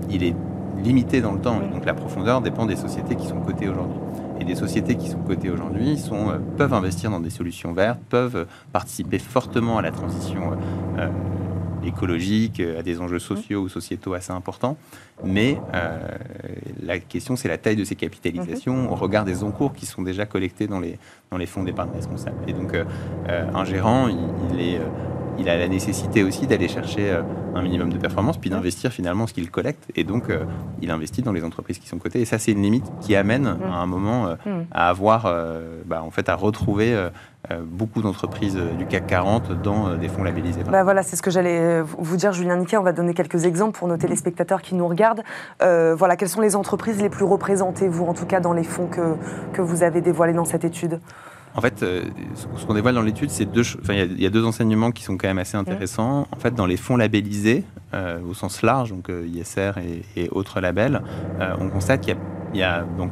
il 0.09 0.23
est 0.23 0.35
limité 0.83 1.21
dans 1.21 1.31
le 1.31 1.39
temps. 1.39 1.59
Et 1.61 1.73
donc 1.73 1.85
la 1.85 1.93
profondeur 1.93 2.41
dépend 2.41 2.65
des 2.65 2.75
sociétés 2.75 3.15
qui 3.15 3.27
sont 3.27 3.39
cotées 3.39 3.67
aujourd'hui. 3.67 3.97
Et 4.39 4.43
des 4.43 4.55
sociétés 4.55 4.95
qui 4.95 5.09
sont 5.09 5.19
cotées 5.19 5.49
aujourd'hui 5.49 5.97
sont, 5.97 6.29
euh, 6.29 6.37
peuvent 6.57 6.73
investir 6.73 7.09
dans 7.09 7.19
des 7.19 7.29
solutions 7.29 7.73
vertes, 7.73 7.99
peuvent 8.09 8.35
euh, 8.35 8.45
participer 8.73 9.19
fortement 9.19 9.77
à 9.77 9.81
la 9.81 9.91
transition 9.91 10.57
euh, 10.97 11.07
écologique, 11.85 12.59
à 12.59 12.81
des 12.81 12.99
enjeux 12.99 13.19
sociaux 13.19 13.61
ou 13.61 13.69
sociétaux 13.69 14.13
assez 14.13 14.31
importants. 14.31 14.75
Mais 15.23 15.59
la 16.83 16.97
question, 16.97 17.35
c'est 17.35 17.47
la 17.47 17.59
taille 17.59 17.75
de 17.75 17.83
ces 17.83 17.95
capitalisations 17.95 18.91
au 18.91 18.95
regard 18.95 19.23
des 19.23 19.43
encours 19.43 19.71
qui 19.71 19.85
sont 19.85 20.01
déjà 20.01 20.25
collectés 20.25 20.65
dans 20.65 20.79
les, 20.79 20.97
dans 21.29 21.37
les 21.37 21.45
fonds 21.45 21.63
d'épargne 21.63 21.91
responsable. 21.93 22.37
Et 22.47 22.53
donc, 22.53 22.75
un 23.27 23.65
gérant, 23.65 24.07
il 24.07 24.59
est 24.59 24.79
il 25.37 25.49
a 25.49 25.57
la 25.57 25.67
nécessité 25.67 26.23
aussi 26.23 26.47
d'aller 26.47 26.67
chercher 26.67 27.11
euh, 27.11 27.21
un 27.55 27.61
minimum 27.61 27.91
de 27.91 27.97
performance, 27.97 28.37
puis 28.37 28.49
d'investir 28.49 28.91
finalement 28.91 29.27
ce 29.27 29.33
qu'il 29.33 29.49
collecte. 29.51 29.85
Et 29.95 30.03
donc, 30.03 30.29
euh, 30.29 30.43
il 30.81 30.91
investit 30.91 31.21
dans 31.21 31.31
les 31.31 31.43
entreprises 31.43 31.79
qui 31.79 31.87
sont 31.87 31.97
cotées. 31.97 32.21
Et 32.21 32.25
ça, 32.25 32.39
c'est 32.39 32.51
une 32.51 32.61
limite 32.61 32.85
qui 33.01 33.15
amène 33.15 33.47
à 33.47 33.75
un 33.75 33.85
moment 33.85 34.27
euh, 34.27 34.35
à 34.71 34.89
avoir, 34.89 35.31
bah, 35.85 36.03
en 36.03 36.11
fait, 36.11 36.29
à 36.29 36.35
retrouver 36.35 36.95
beaucoup 37.63 38.01
d'entreprises 38.01 38.57
du 38.77 38.85
CAC 38.85 39.07
40 39.07 39.61
dans 39.61 39.95
des 39.95 40.07
fonds 40.07 40.23
labellisés. 40.23 40.63
Bah 40.63 40.83
voilà, 40.83 41.03
c'est 41.03 41.15
ce 41.15 41.21
que 41.21 41.29
j'allais 41.29 41.81
vous 41.81 42.17
dire, 42.17 42.33
Julien 42.33 42.57
Niquet. 42.57 42.77
On 42.77 42.83
va 42.83 42.91
donner 42.91 43.13
quelques 43.13 43.45
exemples 43.45 43.77
pour 43.77 43.87
nos 43.87 43.97
téléspectateurs 43.97 44.61
qui 44.61 44.75
nous 44.75 44.87
regardent. 44.87 45.23
voilà, 45.59 46.15
quelles 46.15 46.29
sont 46.29 46.41
les 46.41 46.55
entreprises 46.55 47.01
les 47.01 47.09
plus 47.09 47.25
représentées, 47.25 47.87
vous, 47.87 48.05
en 48.05 48.13
tout 48.13 48.25
cas, 48.25 48.39
dans 48.39 48.53
les 48.53 48.63
fonds 48.63 48.87
que, 48.87 49.15
que 49.53 49.61
vous 49.61 49.83
avez 49.83 50.01
dévoilés 50.01 50.33
dans 50.33 50.45
cette 50.45 50.65
étude? 50.65 50.99
En 51.55 51.61
fait, 51.61 51.83
euh, 51.83 52.03
ce 52.35 52.65
qu'on 52.65 52.73
dévoile 52.73 52.95
dans 52.95 53.01
l'étude, 53.01 53.29
c'est 53.29 53.45
deux. 53.45 53.63
Enfin, 53.81 53.93
il 53.93 54.21
y, 54.21 54.25
a 54.25 54.29
deux 54.29 54.45
enseignements 54.45 54.91
qui 54.91 55.03
sont 55.03 55.17
quand 55.17 55.27
même 55.27 55.39
assez 55.39 55.55
intéressants. 55.55 56.27
En 56.31 56.39
fait, 56.39 56.53
dans 56.53 56.65
les 56.65 56.75
fonds 56.75 56.97
labellisés, 56.97 57.63
euh, 57.93 58.19
au 58.29 58.33
sens 58.33 58.61
large, 58.61 58.89
donc 58.89 59.09
euh, 59.09 59.25
ISR 59.27 59.71
et, 60.17 60.29
autres 60.29 60.59
labels, 60.59 61.01
on 61.59 61.69
constate 61.69 62.01
qu'il 62.01 62.17
y, 62.53 62.63
a 62.63 62.83
donc 62.97 63.11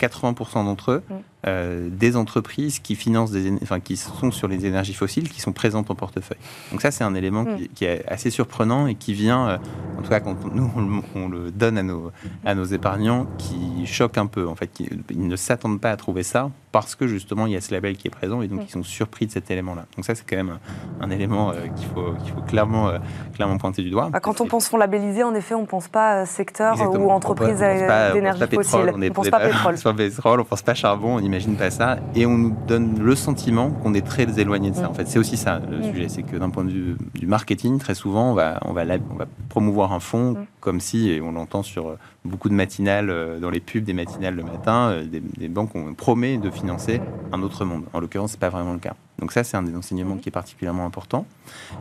80% 0.00 0.64
d'entre 0.64 0.92
eux 0.92 1.02
euh, 1.46 1.88
des 1.90 2.16
entreprises 2.16 2.80
qui 2.80 2.96
financent 2.96 3.30
des, 3.30 3.52
enfin, 3.62 3.78
qui 3.78 3.96
sont 3.96 4.30
sur 4.32 4.48
les 4.48 4.66
énergies 4.66 4.94
fossiles, 4.94 5.28
qui 5.28 5.40
sont 5.40 5.52
présentes 5.52 5.90
en 5.90 5.94
portefeuille. 5.94 6.38
Donc 6.72 6.82
ça, 6.82 6.90
c'est 6.90 7.04
un 7.04 7.14
élément 7.14 7.44
qui, 7.74 7.84
mm. 7.84 7.88
est 7.88 8.04
assez 8.08 8.30
surprenant 8.30 8.88
et 8.88 8.96
qui 8.96 9.12
vient, 9.12 9.48
euh, 9.48 9.58
en 9.98 10.02
tout 10.02 10.08
cas 10.08 10.18
quand 10.18 10.36
nous 10.52 10.70
on, 11.14 11.28
le 11.28 11.52
donne 11.52 11.78
à 11.78 11.84
nos, 11.84 12.10
à 12.44 12.56
nos 12.56 12.64
épargnants, 12.64 13.26
qui 13.38 13.86
choque 13.86 14.18
un 14.18 14.26
peu. 14.26 14.48
En 14.48 14.56
fait, 14.56 14.80
ils 15.10 15.28
ne 15.28 15.36
s'attendent 15.36 15.80
pas 15.80 15.90
à 15.92 15.96
trouver 15.96 16.24
ça 16.24 16.50
parce 16.72 16.94
que 16.94 17.06
justement 17.06 17.46
il 17.46 17.52
y 17.52 17.56
a 17.56 17.60
ce 17.60 17.72
label 17.72 17.96
qui 17.96 18.08
est 18.08 18.10
présent 18.10 18.42
et 18.42 18.48
donc 18.48 18.60
mm. 18.60 18.64
ils 18.66 18.70
sont 18.70 18.82
surpris 18.82 19.26
de 19.26 19.30
cet 19.30 19.48
élément-là. 19.48 19.86
Donc 19.94 20.04
ça, 20.04 20.16
c'est 20.16 20.28
quand 20.28 20.36
même 20.36 20.58
un, 21.00 21.10
élément 21.10 21.50
euh, 21.50 21.68
qu'il 21.76 21.86
faut, 21.86 22.12
qu'il 22.24 22.32
faut 22.32 22.42
clairement, 22.42 22.90
clairement 23.34 23.56
pointer 23.58 23.82
du 23.82 23.90
doigt. 23.90 24.08
Bah, 24.10 24.18
quand 24.18 24.40
on 24.40 24.46
pense 24.46 24.68
fonds 24.68 24.78
labellisés, 24.78 25.22
en 25.22 25.34
effet, 25.34 25.54
on 25.54 25.62
ne 25.62 25.66
pense 25.66 25.86
pas 25.86 26.26
secteur 26.26 26.80
ou 26.92 27.10
entreprise 27.10 27.60
d'énergie 27.60 28.42
fossile. 28.52 28.90
On 28.92 28.98
ne 28.98 29.08
pense 29.10 29.28
pas 29.28 29.38
pétrole. 29.38 29.76
On 29.84 29.92
ne 29.92 30.08
pense 30.08 30.20
pas 30.20 30.44
pense 30.56 30.62
pas 30.62 30.74
charbon, 30.74 31.16
on 31.16 31.35
n'imagine 31.36 31.56
pas 31.56 31.70
ça, 31.70 31.98
et 32.14 32.24
on 32.26 32.38
nous 32.38 32.56
donne 32.66 32.98
le 32.98 33.14
sentiment 33.14 33.70
qu'on 33.70 33.94
est 33.94 34.06
très 34.06 34.40
éloigné 34.40 34.70
de 34.70 34.76
ça. 34.76 34.82
Mm. 34.82 34.90
En 34.90 34.94
fait, 34.94 35.06
c'est 35.06 35.18
aussi 35.18 35.36
ça 35.36 35.60
le 35.70 35.78
mm. 35.78 35.92
sujet, 35.92 36.08
c'est 36.08 36.22
que 36.22 36.36
d'un 36.36 36.50
point 36.50 36.64
de 36.64 36.70
vue 36.70 36.96
du 37.14 37.26
marketing, 37.26 37.78
très 37.78 37.94
souvent, 37.94 38.30
on 38.30 38.34
va, 38.34 38.58
on 38.64 38.72
va, 38.72 38.84
on 39.10 39.16
va 39.16 39.26
promouvoir 39.48 39.92
un 39.92 40.00
fonds 40.00 40.32
mm. 40.32 40.46
comme 40.60 40.80
si, 40.80 41.10
et 41.10 41.20
on 41.20 41.32
l'entend 41.32 41.62
sur 41.62 41.88
euh, 41.88 41.98
beaucoup 42.24 42.48
de 42.48 42.54
matinales, 42.54 43.10
euh, 43.10 43.38
dans 43.38 43.50
les 43.50 43.60
pubs 43.60 43.84
des 43.84 43.92
matinales 43.92 44.34
le 44.34 44.42
matin, 44.42 44.90
euh, 44.90 45.04
des, 45.04 45.48
banques 45.48 45.74
ont 45.74 45.94
promet 45.94 46.38
de 46.38 46.50
financer 46.50 47.00
un 47.32 47.42
autre 47.42 47.64
monde. 47.64 47.84
En 47.92 48.00
l'occurrence, 48.00 48.32
c'est 48.32 48.40
pas 48.40 48.50
vraiment 48.50 48.72
le 48.72 48.78
cas. 48.78 48.94
Donc 49.18 49.32
ça, 49.32 49.44
c'est 49.44 49.56
un 49.56 49.62
des 49.62 49.74
enseignements 49.74 50.16
qui 50.16 50.28
est 50.28 50.32
particulièrement 50.32 50.84
important. 50.84 51.26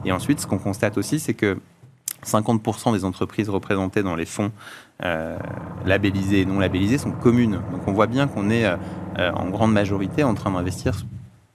Et 0.05 0.12
ensuite, 0.12 0.39
ce 0.39 0.47
qu'on 0.47 0.57
constate 0.57 0.97
aussi, 0.97 1.19
c'est 1.19 1.33
que 1.33 1.57
50% 2.25 2.94
des 2.94 3.05
entreprises 3.05 3.50
représentées 3.50 4.03
dans 4.03 4.15
les 4.15 4.25
fonds 4.25 4.51
euh, 5.03 5.38
labellisés 5.86 6.41
et 6.41 6.46
non 6.46 6.60
labellisés 6.60 6.98
sont 6.98 7.12
communes. 7.12 7.60
Donc 7.72 7.88
on 7.88 7.94
voit 7.94 8.08
bien 8.08 8.27
qu'on 8.27 8.50
est 8.50 8.65
en 9.17 9.50
grande 9.50 9.72
majorité 9.72 10.24
en 10.24 10.34
train 10.34 10.51
d'investir 10.51 11.05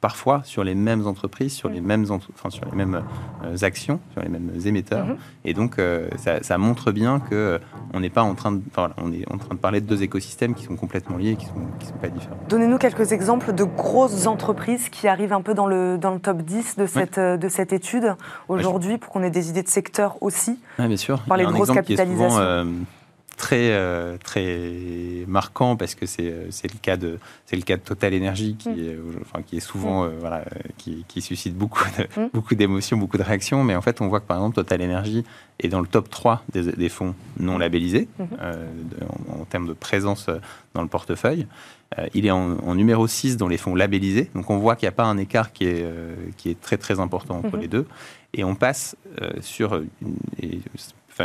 parfois 0.01 0.41
sur 0.45 0.65
les 0.65 0.75
mêmes 0.75 1.07
entreprises, 1.07 1.53
sur 1.53 1.69
les 1.69 1.81
mêmes, 1.81 2.07
enfin, 2.11 2.51
sur 2.51 2.65
les 2.65 2.77
mêmes 2.77 3.03
euh, 3.45 3.57
actions, 3.63 4.01
sur 4.13 4.23
les 4.23 4.29
mêmes 4.29 4.51
émetteurs. 4.65 5.07
Mhm. 5.07 5.17
Et 5.45 5.55
donc, 5.55 5.79
euh, 5.79 6.09
ça, 6.17 6.59
montre 6.59 6.91
bien 6.93 7.21
que 7.21 7.35
euh, 7.35 7.59
on 7.93 8.01
n'est 8.01 8.11
pas 8.11 8.23
en 8.23 8.35
train 8.35 8.53
de, 8.53 8.63
on 8.97 9.13
est 9.13 9.31
en 9.31 9.39
train 9.39 9.55
de 9.55 9.61
parler 9.61 9.81
de 9.81 9.87
deux 9.87 10.03
écosystèmes 10.03 10.55
qui 10.55 10.65
sont 10.65 10.77
complètement 10.77 11.17
liés, 11.17 11.37
qui 11.37 11.47
sont, 11.47 11.53
qui 11.79 11.87
sont 11.87 11.99
pas 12.01 12.09
différents. 12.09 12.37
Donnez-nous 12.49 12.79
quelques 12.79 13.13
exemples 13.13 13.53
de 13.53 13.65
grosses 13.65 14.27
entreprises 14.27 14.89
qui 14.89 15.07
arrivent 15.07 15.33
un 15.33 15.43
peu 15.43 15.55
dans 15.55 15.67
le, 15.67 15.99
dans 15.99 16.13
le 16.13 16.21
top 16.21 16.43
10 16.43 16.77
de 16.77 16.87
cette, 16.87 17.19
de 17.19 17.49
cette 17.49 17.73
étude 17.73 18.15
aujourd'hui, 18.49 18.99
pour 18.99 19.13
qu'on 19.13 19.23
ait 19.23 19.31
des 19.31 19.51
idées 19.51 19.63
de 19.63 19.69
secteur 19.69 20.17
aussi. 20.23 20.59
Oui, 20.79 20.89
bien 20.89 20.97
sûr. 20.97 21.21
Par 21.23 21.37
les 21.37 21.45
grosses 21.45 21.71
capitalisations 21.71 22.87
très 23.41 23.71
euh, 23.71 24.19
très 24.23 25.25
marquant 25.27 25.75
parce 25.75 25.95
que 25.95 26.05
c'est 26.05 26.31
euh, 26.31 26.51
le 26.63 26.79
cas 26.83 26.99
de 26.99 27.19
c'est 27.47 27.57
le 27.57 27.63
cas 27.63 27.77
de 27.77 27.81
Total 27.81 28.15
Energy 28.15 28.55
qui 28.55 28.69
mm. 28.69 28.79
est 28.79 28.97
enfin, 29.23 29.41
qui 29.43 29.57
est 29.57 29.61
souvent 29.61 30.05
mm. 30.05 30.09
euh, 30.09 30.17
voilà 30.21 30.45
qui, 30.77 31.07
qui, 31.09 31.23
suscite 31.23 31.57
beaucoup 31.57 31.83
mm. 32.17 32.29
beaucoup 32.35 32.55
d'émotions 32.55 32.99
beaucoup 32.99 33.17
de 33.17 33.23
réactions 33.23 33.65
mais 33.65 33.75
en 33.75 33.81
fait 33.81 34.03
on 34.03 34.09
voit 34.09 34.21
que 34.21 34.27
par 34.27 34.37
exemple 34.37 34.57
Total 34.57 34.83
Energy 34.83 35.25
est 35.59 35.69
dans 35.69 35.81
le 35.81 35.87
top 35.87 36.11
3 36.11 36.45
des, 36.53 36.73
des 36.73 36.91
fonds 36.91 37.15
non 37.39 37.57
labellisés 37.57 38.09
mm-hmm. 38.21 39.41
en, 39.41 39.45
termes 39.47 39.69
de 39.69 39.73
présence 39.73 40.27
dans 40.75 40.83
le 40.83 40.89
portefeuille 40.89 41.47
il 42.13 42.27
est 42.27 42.31
en, 42.31 42.75
numéro 42.75 43.07
6 43.07 43.39
dans 43.39 43.49
les 43.49 43.57
fonds 43.57 43.75
labellisés 43.75 44.29
donc 44.35 44.51
on 44.51 44.59
voit 44.59 44.77
qu'il 44.77 44.85
n'y 44.85 44.91
a 44.91 44.93
pas 44.93 45.07
un 45.07 45.17
écart 45.17 45.53
qui 45.53 45.65
est 45.65 45.87
qui 46.37 46.51
est 46.51 46.61
très 46.61 46.77
très 46.77 47.01
important 47.01 47.39
entre 47.39 47.57
mm-hmm. 47.57 47.61
les 47.61 47.69
deux 47.69 47.87
et 48.35 48.45
on 48.45 48.55
passe 48.55 48.97
sur 49.41 49.83
et 50.43 50.61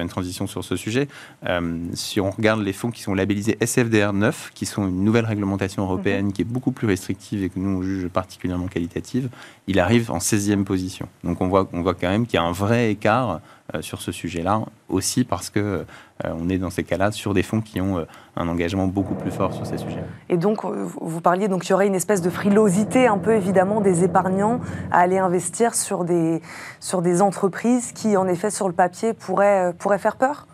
une 0.01 0.09
transition 0.09 0.47
sur 0.47 0.63
ce 0.63 0.75
sujet. 0.75 1.07
Euh, 1.45 1.79
si 1.93 2.19
on 2.19 2.29
regarde 2.29 2.61
les 2.61 2.73
fonds 2.73 2.91
qui 2.91 3.01
sont 3.01 3.13
labellisés 3.13 3.57
SFDR 3.59 4.13
9, 4.13 4.51
qui 4.53 4.65
sont 4.65 4.87
une 4.87 5.03
nouvelle 5.03 5.25
réglementation 5.25 5.83
européenne 5.83 6.33
qui 6.33 6.41
est 6.41 6.45
beaucoup 6.45 6.71
plus 6.71 6.87
restrictive 6.87 7.43
et 7.43 7.49
que 7.49 7.59
nous 7.59 7.79
on 7.79 7.81
juge 7.81 8.07
particulièrement 8.07 8.67
qualitative, 8.67 9.29
il 9.67 9.79
arrive 9.79 10.11
en 10.11 10.19
16e 10.19 10.63
position. 10.63 11.07
Donc 11.23 11.41
on 11.41 11.47
voit, 11.47 11.67
on 11.73 11.81
voit 11.81 11.93
quand 11.93 12.09
même 12.09 12.25
qu'il 12.25 12.35
y 12.35 12.41
a 12.41 12.43
un 12.43 12.51
vrai 12.51 12.91
écart 12.91 13.41
sur 13.81 14.01
ce 14.01 14.11
sujet-là, 14.11 14.61
aussi 14.89 15.23
parce 15.23 15.49
que 15.49 15.59
euh, 15.59 16.33
on 16.39 16.49
est 16.49 16.57
dans 16.57 16.69
ces 16.69 16.83
cas-là 16.83 17.11
sur 17.11 17.33
des 17.33 17.43
fonds 17.43 17.61
qui 17.61 17.81
ont 17.81 17.97
euh, 17.97 18.05
un 18.35 18.47
engagement 18.47 18.87
beaucoup 18.87 19.15
plus 19.15 19.31
fort 19.31 19.53
sur 19.53 19.65
ces 19.65 19.77
sujets. 19.77 20.03
Et 20.29 20.37
donc, 20.37 20.63
vous 20.63 21.21
parliez 21.21 21.47
donc 21.47 21.65
il 21.67 21.71
y 21.71 21.73
aurait 21.73 21.87
une 21.87 21.95
espèce 21.95 22.21
de 22.21 22.29
frilosité 22.29 23.07
un 23.07 23.17
peu 23.17 23.33
évidemment 23.33 23.81
des 23.81 24.03
épargnants 24.03 24.61
à 24.91 24.99
aller 24.99 25.17
investir 25.17 25.73
sur 25.73 26.05
des, 26.05 26.41
sur 26.79 27.01
des 27.01 27.21
entreprises 27.21 27.91
qui, 27.91 28.15
en 28.17 28.27
effet, 28.27 28.51
sur 28.51 28.67
le 28.67 28.73
papier, 28.73 29.13
pourraient, 29.13 29.73
pourraient 29.77 29.99
faire 29.99 30.15
peur? 30.15 30.47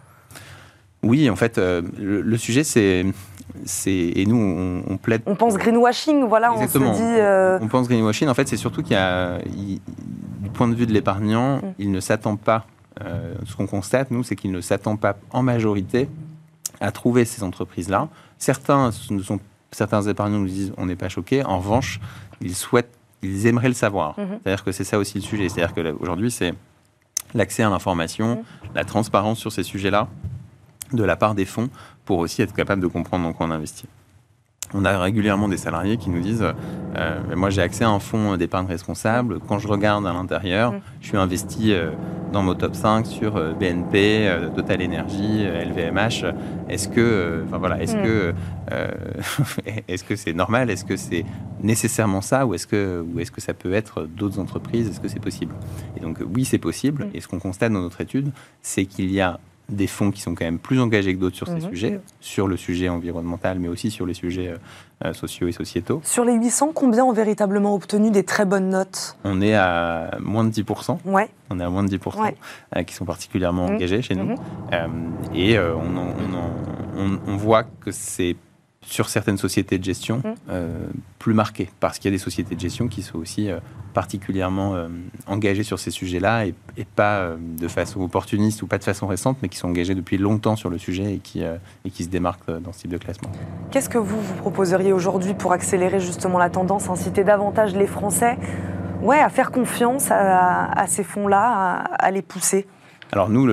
Oui, 1.03 1.29
en 1.29 1.35
fait, 1.35 1.57
le, 1.57 2.37
sujet, 2.37 2.63
c'est 2.63 3.05
et 3.87 4.25
nous 4.27 4.83
on, 4.87 4.97
plaide. 4.97 5.23
On 5.25 5.35
pense 5.35 5.57
greenwashing, 5.57 6.25
voilà, 6.27 6.53
on 6.53 6.67
se 6.67 6.77
dit. 6.77 7.63
On, 7.63 7.67
pense 7.67 7.87
greenwashing. 7.87 8.29
En 8.29 8.35
fait, 8.35 8.47
c'est 8.47 8.57
surtout 8.57 8.83
qu'il 8.83 8.93
y 8.93 8.99
a, 8.99 9.39
du 9.39 10.49
point 10.53 10.67
de 10.67 10.75
vue 10.75 10.85
de 10.85 10.93
l'épargnant, 10.93 11.57
mm. 11.57 11.73
il 11.79 11.91
ne 11.91 11.99
s'attend 11.99 12.35
pas 12.35 12.65
euh, 12.99 13.35
ce 13.45 13.55
qu'on 13.55 13.67
constate, 13.67 14.11
nous, 14.11 14.23
c'est 14.23 14.35
qu'ils 14.35 14.51
ne 14.51 14.61
s'attendent 14.61 14.99
pas 14.99 15.17
en 15.31 15.43
majorité 15.43 16.09
à 16.79 16.91
trouver 16.91 17.25
ces 17.25 17.43
entreprises-là. 17.43 18.09
Certains, 18.37 18.91
sont, 18.91 19.39
certains 19.71 20.01
épargnants 20.03 20.39
nous 20.39 20.47
disent 20.47 20.73
on 20.77 20.85
n'est 20.85 20.95
pas 20.95 21.09
choqués. 21.09 21.43
En 21.43 21.59
revanche, 21.59 21.99
ils 22.41 22.55
souhaitent, 22.55 22.91
ils 23.21 23.47
aimeraient 23.47 23.69
le 23.69 23.73
savoir. 23.73 24.19
Mhm. 24.19 24.39
C'est-à-dire 24.43 24.63
que 24.63 24.71
c'est 24.71 24.83
ça 24.83 24.97
aussi 24.97 25.15
le 25.15 25.23
sujet. 25.23 25.47
C'est-à-dire 25.47 25.73
qu'aujourd'hui, 25.73 26.31
c'est 26.31 26.53
l'accès 27.33 27.63
à 27.63 27.69
l'information, 27.69 28.37
mhm. 28.37 28.69
la 28.75 28.83
transparence 28.83 29.39
sur 29.39 29.51
ces 29.51 29.63
sujets-là 29.63 30.07
de 30.91 31.03
la 31.03 31.15
part 31.15 31.35
des 31.35 31.45
fonds 31.45 31.69
pour 32.03 32.19
aussi 32.19 32.41
être 32.41 32.53
capable 32.53 32.81
de 32.81 32.87
comprendre 32.87 33.23
dans 33.23 33.33
quoi 33.33 33.45
on 33.45 33.51
investit. 33.51 33.87
On 34.73 34.85
a 34.85 34.97
régulièrement 34.97 35.47
des 35.47 35.57
salariés 35.57 35.97
qui 35.97 36.09
nous 36.09 36.21
disent 36.21 36.45
euh, 36.97 37.19
Moi, 37.35 37.49
j'ai 37.49 37.61
accès 37.61 37.83
à 37.83 37.89
un 37.89 37.99
fonds 37.99 38.37
d'épargne 38.37 38.67
responsable. 38.67 39.39
Quand 39.39 39.59
je 39.59 39.67
regarde 39.67 40.05
à 40.07 40.13
l'intérieur, 40.13 40.73
mhm. 40.73 40.81
je 41.01 41.07
suis 41.07 41.17
investi 41.17 41.73
euh, 41.73 41.91
dans 42.31 42.41
mon 42.41 42.55
top 42.55 42.75
5 42.75 43.05
sur 43.05 43.35
euh, 43.35 43.53
BNP, 43.53 44.29
Total 44.55 44.81
Energy, 44.81 45.43
LVMH. 45.43 46.33
Est-ce 46.69 46.87
que, 46.87 47.43
enfin 47.45 47.57
voilà, 47.57 47.81
est-ce 47.81 47.97
mm. 47.97 48.03
que, 48.03 48.33
est-ce 49.89 50.03
que 50.05 50.15
c'est 50.15 50.33
normal? 50.33 50.69
Est-ce 50.69 50.85
que 50.85 50.95
c'est 50.95 51.25
nécessairement 51.61 52.21
ça, 52.21 52.45
ou 52.45 52.53
est-ce 52.53 52.67
que, 52.67 53.05
ou 53.13 53.19
est-ce 53.19 53.31
que 53.31 53.41
ça 53.41 53.53
peut 53.53 53.73
être 53.73 54.03
d'autres 54.03 54.39
entreprises? 54.39 54.89
Est-ce 54.89 55.01
que 55.01 55.09
c'est 55.09 55.19
possible? 55.19 55.53
Et 55.97 55.99
donc 55.99 56.19
oui, 56.33 56.45
c'est 56.45 56.57
possible. 56.57 57.05
Mm. 57.05 57.09
Et 57.15 57.21
ce 57.21 57.27
qu'on 57.27 57.39
constate 57.39 57.73
dans 57.73 57.81
notre 57.81 57.99
étude, 57.99 58.31
c'est 58.61 58.85
qu'il 58.85 59.11
y 59.11 59.19
a 59.19 59.39
des 59.69 59.87
fonds 59.87 60.11
qui 60.11 60.21
sont 60.21 60.35
quand 60.35 60.45
même 60.45 60.59
plus 60.59 60.79
engagés 60.79 61.15
que 61.15 61.19
d'autres 61.19 61.35
sur 61.35 61.47
ces 61.47 61.53
mhm. 61.53 61.69
sujets, 61.69 61.99
sur 62.19 62.47
le 62.47 62.57
sujet 62.57 62.89
environnemental, 62.89 63.59
mais 63.59 63.67
aussi 63.67 63.89
sur 63.89 64.05
les 64.05 64.13
sujets 64.13 64.49
euh, 64.49 64.57
euh, 65.05 65.13
sociaux 65.13 65.47
et 65.47 65.51
sociétaux. 65.51 66.01
Sur 66.03 66.25
les 66.25 66.33
800, 66.33 66.71
combien 66.73 67.05
ont 67.05 67.13
véritablement 67.13 67.73
obtenu 67.73 68.11
des 68.11 68.23
très 68.23 68.45
bonnes 68.45 68.69
notes? 68.69 69.15
On 69.23 69.41
est 69.41 69.55
à 69.55 70.17
moins 70.19 70.43
de 70.43 70.51
10%. 70.51 70.97
Ouais. 71.05 71.29
On 71.49 71.59
est 71.59 71.63
à 71.63 71.69
moins 71.69 71.83
de 71.83 71.95
10% 71.95 72.33
euh, 72.75 72.83
qui 72.83 72.93
sont 72.93 73.05
particulièrement 73.05 73.67
mhm. 73.67 73.75
engagés 73.75 74.01
chez 74.01 74.15
nous. 74.15 74.35
Mhm. 74.35 75.35
et 75.35 75.57
on, 75.59 77.19
on 77.27 77.37
voit 77.37 77.63
que 77.63 77.91
c'est 77.91 78.35
sur 78.85 79.09
certaines 79.09 79.37
sociétés 79.37 79.77
de 79.77 79.83
gestion 79.83 80.17
mmh. 80.17 80.33
euh, 80.49 80.67
plus 81.19 81.33
marquées, 81.33 81.69
parce 81.79 81.99
qu'il 81.99 82.09
y 82.09 82.13
a 82.13 82.17
des 82.17 82.23
sociétés 82.23 82.55
de 82.55 82.59
gestion 82.59 82.87
qui 82.87 83.03
sont 83.03 83.19
aussi 83.19 83.49
euh, 83.49 83.59
particulièrement 83.93 84.75
euh, 84.75 84.87
engagées 85.27 85.63
sur 85.63 85.77
ces 85.79 85.91
sujets-là, 85.91 86.45
et, 86.45 86.55
pas 86.95 87.35
de 87.37 87.67
façon 87.67 88.01
opportuniste 88.01 88.61
ou 88.63 88.67
pas 88.67 88.77
de 88.77 88.83
façon 88.83 89.05
récente, 89.07 89.37
mais 89.41 89.49
qui 89.49 89.57
sont 89.57 89.67
engagées 89.67 89.95
depuis 89.95 90.17
longtemps 90.17 90.55
sur 90.55 90.69
le 90.69 90.77
sujet 90.77 91.15
et 91.15 91.17
qui, 91.19 91.41
et 91.43 91.89
qui 91.89 92.03
se 92.03 92.09
démarquent 92.09 92.49
dans 92.59 92.73
ce 92.73 92.79
type 92.79 92.91
de 92.91 92.97
classement. 92.97 93.29
Qu'est-ce 93.69 93.87
que 93.87 93.97
vous 93.97 94.19
vous 94.19 94.33
proposeriez 94.35 94.93
aujourd'hui 94.93 95.33
pour 95.33 95.53
accélérer 95.53 95.99
justement 95.99 96.37
la 96.37 96.49
tendance, 96.49 96.89
inciter 96.89 97.23
davantage 97.23 97.75
les 97.75 97.87
Français 97.87 98.37
ouais, 99.01 99.19
à 99.19 99.29
faire 99.29 99.51
confiance 99.51 100.09
à, 100.11 100.85
ces 100.87 101.03
fonds-là, 101.03 101.83
à 101.99 102.11
les 102.11 102.21
pousser? 102.21 102.65
Alors 103.11 103.29
nous, 103.29 103.49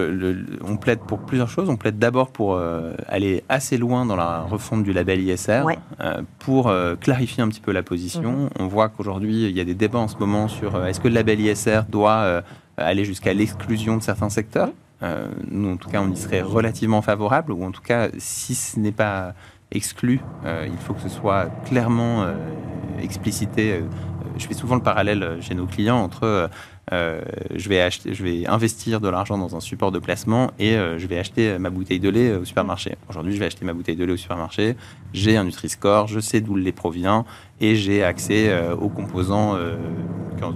on 0.64 0.76
plaide 0.76 1.00
pour 1.00 1.18
plusieurs 1.18 1.48
choses. 1.48 1.68
On 1.68 1.76
plaide 1.76 1.98
d'abord 1.98 2.30
pour 2.30 2.54
euh, 2.54 2.94
aller 3.08 3.42
assez 3.48 3.76
loin 3.76 4.06
dans 4.06 4.14
la 4.14 4.42
refonte 4.42 4.84
du 4.84 4.92
label 4.92 5.20
ISR, 5.20 5.64
euh, 6.00 6.22
pour 6.38 6.68
euh, 6.68 6.94
clarifier 6.94 7.42
un 7.42 7.48
petit 7.48 7.60
peu 7.60 7.72
la 7.72 7.82
position. 7.82 8.32
Mhm. 8.32 8.50
On 8.60 8.66
voit 8.68 8.88
qu'aujourd'hui, 8.88 9.48
il 9.48 9.56
y 9.56 9.60
a 9.60 9.64
des 9.64 9.74
débats 9.74 9.98
en 9.98 10.08
ce 10.08 10.16
moment 10.16 10.46
sur 10.46 10.84
est-ce 10.86 11.00
que 11.00 11.08
le 11.08 11.14
label 11.14 11.40
ISR 11.40 11.82
doit 11.88 12.42
aller 12.76 13.04
jusqu'à 13.04 13.34
l'exclusion 13.34 13.96
de 13.96 14.02
certains 14.02 14.28
secteurs. 14.28 14.70
Nous, 15.50 15.72
en 15.72 15.76
tout 15.76 15.88
cas, 15.88 16.00
on 16.00 16.10
y 16.10 16.16
serait 16.16 16.42
relativement 16.42 17.02
favorable, 17.02 17.52
ou 17.52 17.64
en 17.64 17.72
tout 17.72 17.82
cas, 17.82 18.08
si 18.18 18.54
ce 18.54 18.78
n'est 18.78 18.92
pas 18.92 19.34
exclu, 19.72 20.20
il 20.44 20.78
faut 20.78 20.94
que 20.94 21.02
ce 21.02 21.08
soit 21.08 21.46
clairement 21.64 22.26
explicité. 23.00 23.82
je 24.36 24.46
fais 24.46 24.54
souvent 24.54 24.76
le 24.76 24.82
parallèle 24.82 25.38
chez 25.40 25.54
nos 25.54 25.66
clients 25.66 25.98
entre 25.98 26.48
euh, 26.92 27.20
je, 27.54 27.68
vais 27.68 27.80
acheter, 27.80 28.14
je 28.14 28.22
vais 28.22 28.46
investir 28.46 29.00
de 29.00 29.08
l'argent 29.08 29.38
dans 29.38 29.56
un 29.56 29.60
support 29.60 29.92
de 29.92 29.98
placement 29.98 30.50
et 30.58 30.76
euh, 30.76 30.98
je 30.98 31.06
vais 31.06 31.18
acheter 31.18 31.58
ma 31.58 31.70
bouteille 31.70 32.00
de 32.00 32.08
lait 32.08 32.34
au 32.34 32.44
supermarché. 32.44 32.96
Aujourd'hui, 33.08 33.34
je 33.34 33.38
vais 33.38 33.46
acheter 33.46 33.64
ma 33.64 33.72
bouteille 33.72 33.96
de 33.96 34.04
lait 34.04 34.12
au 34.12 34.16
supermarché, 34.16 34.76
j'ai 35.12 35.36
un 35.36 35.44
Nutri-Score, 35.44 36.06
je 36.08 36.20
sais 36.20 36.40
d'où 36.40 36.54
le 36.54 36.62
lait 36.62 36.72
provient 36.72 37.24
et 37.60 37.74
j'ai 37.74 38.04
accès 38.04 38.48
euh, 38.48 38.74
aux 38.74 38.88
composants 38.88 39.56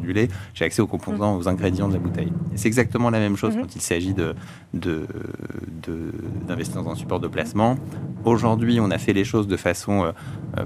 du 0.01 0.13
lait, 0.13 0.29
j'ai 0.55 0.65
accès 0.65 0.81
aux 0.81 0.87
composants, 0.87 1.37
aux 1.37 1.49
ingrédients 1.49 1.89
de 1.89 1.95
la 1.95 1.99
bouteille. 1.99 2.33
C'est 2.55 2.69
exactement 2.69 3.11
la 3.11 3.19
même 3.19 3.37
chose 3.37 3.57
mhm. 3.57 3.63
quand 3.63 3.75
il 3.75 3.83
s'agit 3.83 4.15
de, 4.15 4.37
d'investir 4.73 6.77
de, 6.77 6.85
dans 6.85 6.93
un 6.93 6.95
support 6.95 7.19
de 7.19 7.27
placement. 7.27 7.77
Aujourd'hui, 8.25 8.79
on 8.81 8.93
a 8.93 8.99
fait 8.99 9.13
les 9.13 9.25
choses 9.25 9.49
de 9.49 9.57
façon 9.57 10.13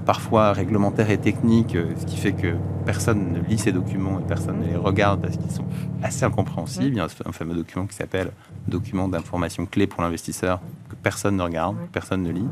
parfois 0.05 0.52
réglementaire 0.52 1.11
et 1.11 1.16
technique, 1.16 1.75
ce 1.99 2.05
qui 2.05 2.19
fait 2.19 2.33
que 2.33 2.57
personne 2.85 3.33
ne 3.33 3.40
lit 3.40 3.59
ces 3.59 3.73
documents 3.73 4.21
et 4.21 4.25
personne 4.25 4.61
ne 4.61 4.66
les 4.66 4.76
regarde 4.76 5.23
parce 5.23 5.38
qu'ils 5.38 5.50
sont 5.50 5.64
assez 6.02 6.25
incompréhensibles. 6.25 6.88
Il 6.88 6.97
y 6.97 7.00
a 7.00 7.09
un 7.25 7.33
fameux 7.33 7.55
document 7.55 7.87
qui 7.87 7.95
s'appelle 7.95 8.33
document 8.69 9.09
d'information 9.09 9.64
clé 9.64 9.87
pour 9.87 10.02
l'investisseur 10.02 10.61
que 10.88 10.95
personne 10.95 11.37
ne 11.37 11.43
regarde, 11.43 11.76
personne 11.93 12.23
ne 12.23 12.31
lit. 12.31 12.47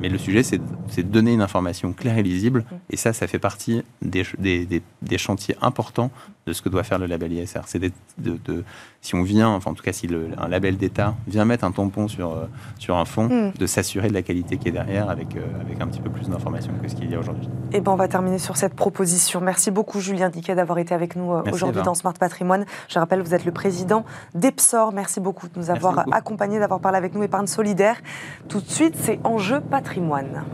Mais 0.00 0.08
le 0.08 0.18
sujet, 0.18 0.42
c'est 0.42 0.58
de 0.58 1.02
donner 1.02 1.32
une 1.32 1.42
information 1.42 1.92
claire 1.92 2.18
et 2.18 2.22
lisible. 2.22 2.64
Et 2.90 2.96
ça, 2.96 3.12
ça 3.12 3.26
fait 3.26 3.38
partie 3.38 3.82
des, 4.02 4.24
des, 4.38 4.82
des, 5.02 5.18
chantiers 5.18 5.56
importants 5.60 6.10
de 6.48 6.54
ce 6.54 6.62
que 6.62 6.68
doit 6.68 6.82
faire 6.82 6.98
le 6.98 7.06
label 7.06 7.32
ISR. 7.32 7.60
C'est 7.66 7.78
de, 7.78 7.90
de, 8.18 8.64
si 9.02 9.14
on 9.14 9.22
vient, 9.22 9.50
enfin 9.50 9.70
en 9.70 9.74
tout 9.74 9.82
cas 9.82 9.92
si 9.92 10.06
le, 10.06 10.30
un 10.38 10.48
label 10.48 10.76
d'État 10.78 11.14
vient 11.26 11.44
mettre 11.44 11.64
un 11.64 11.72
tampon 11.72 12.08
sur, 12.08 12.32
euh, 12.32 12.46
sur 12.78 12.96
un 12.96 13.04
fonds, 13.04 13.28
mm. 13.28 13.52
de 13.58 13.66
s'assurer 13.66 14.08
de 14.08 14.14
la 14.14 14.22
qualité 14.22 14.56
qui 14.56 14.68
est 14.68 14.72
derrière 14.72 15.10
avec, 15.10 15.36
euh, 15.36 15.40
avec 15.60 15.80
un 15.80 15.86
petit 15.86 16.00
peu 16.00 16.10
plus 16.10 16.28
d'informations 16.28 16.72
que 16.82 16.88
ce 16.88 16.94
qu'il 16.94 17.10
y 17.10 17.14
a 17.14 17.18
aujourd'hui. 17.18 17.46
Et 17.72 17.76
eh 17.76 17.80
ben 17.80 17.92
on 17.92 17.96
va 17.96 18.08
terminer 18.08 18.38
sur 18.38 18.56
cette 18.56 18.74
proposition. 18.74 19.40
Merci 19.42 19.70
beaucoup 19.70 20.00
Julien 20.00 20.30
Diquet 20.30 20.54
d'avoir 20.54 20.78
été 20.78 20.94
avec 20.94 21.16
nous 21.16 21.32
euh, 21.32 21.42
aujourd'hui 21.52 21.82
dans 21.82 21.94
Smart 21.94 22.14
Patrimoine. 22.14 22.64
Je 22.88 22.98
rappelle, 22.98 23.20
vous 23.20 23.34
êtes 23.34 23.44
le 23.44 23.52
président 23.52 24.04
d'Epsor. 24.34 24.92
Merci 24.92 25.20
beaucoup 25.20 25.48
de 25.48 25.58
nous 25.58 25.70
avoir 25.70 26.06
accompagnés, 26.12 26.58
d'avoir 26.58 26.80
parlé 26.80 26.96
avec 26.96 27.14
nous 27.14 27.22
Épargne 27.22 27.46
Solidaire. 27.46 27.96
Tout 28.48 28.60
de 28.60 28.68
suite, 28.68 28.94
c'est 28.96 29.20
Enjeu 29.22 29.60
Patrimoine. 29.60 30.44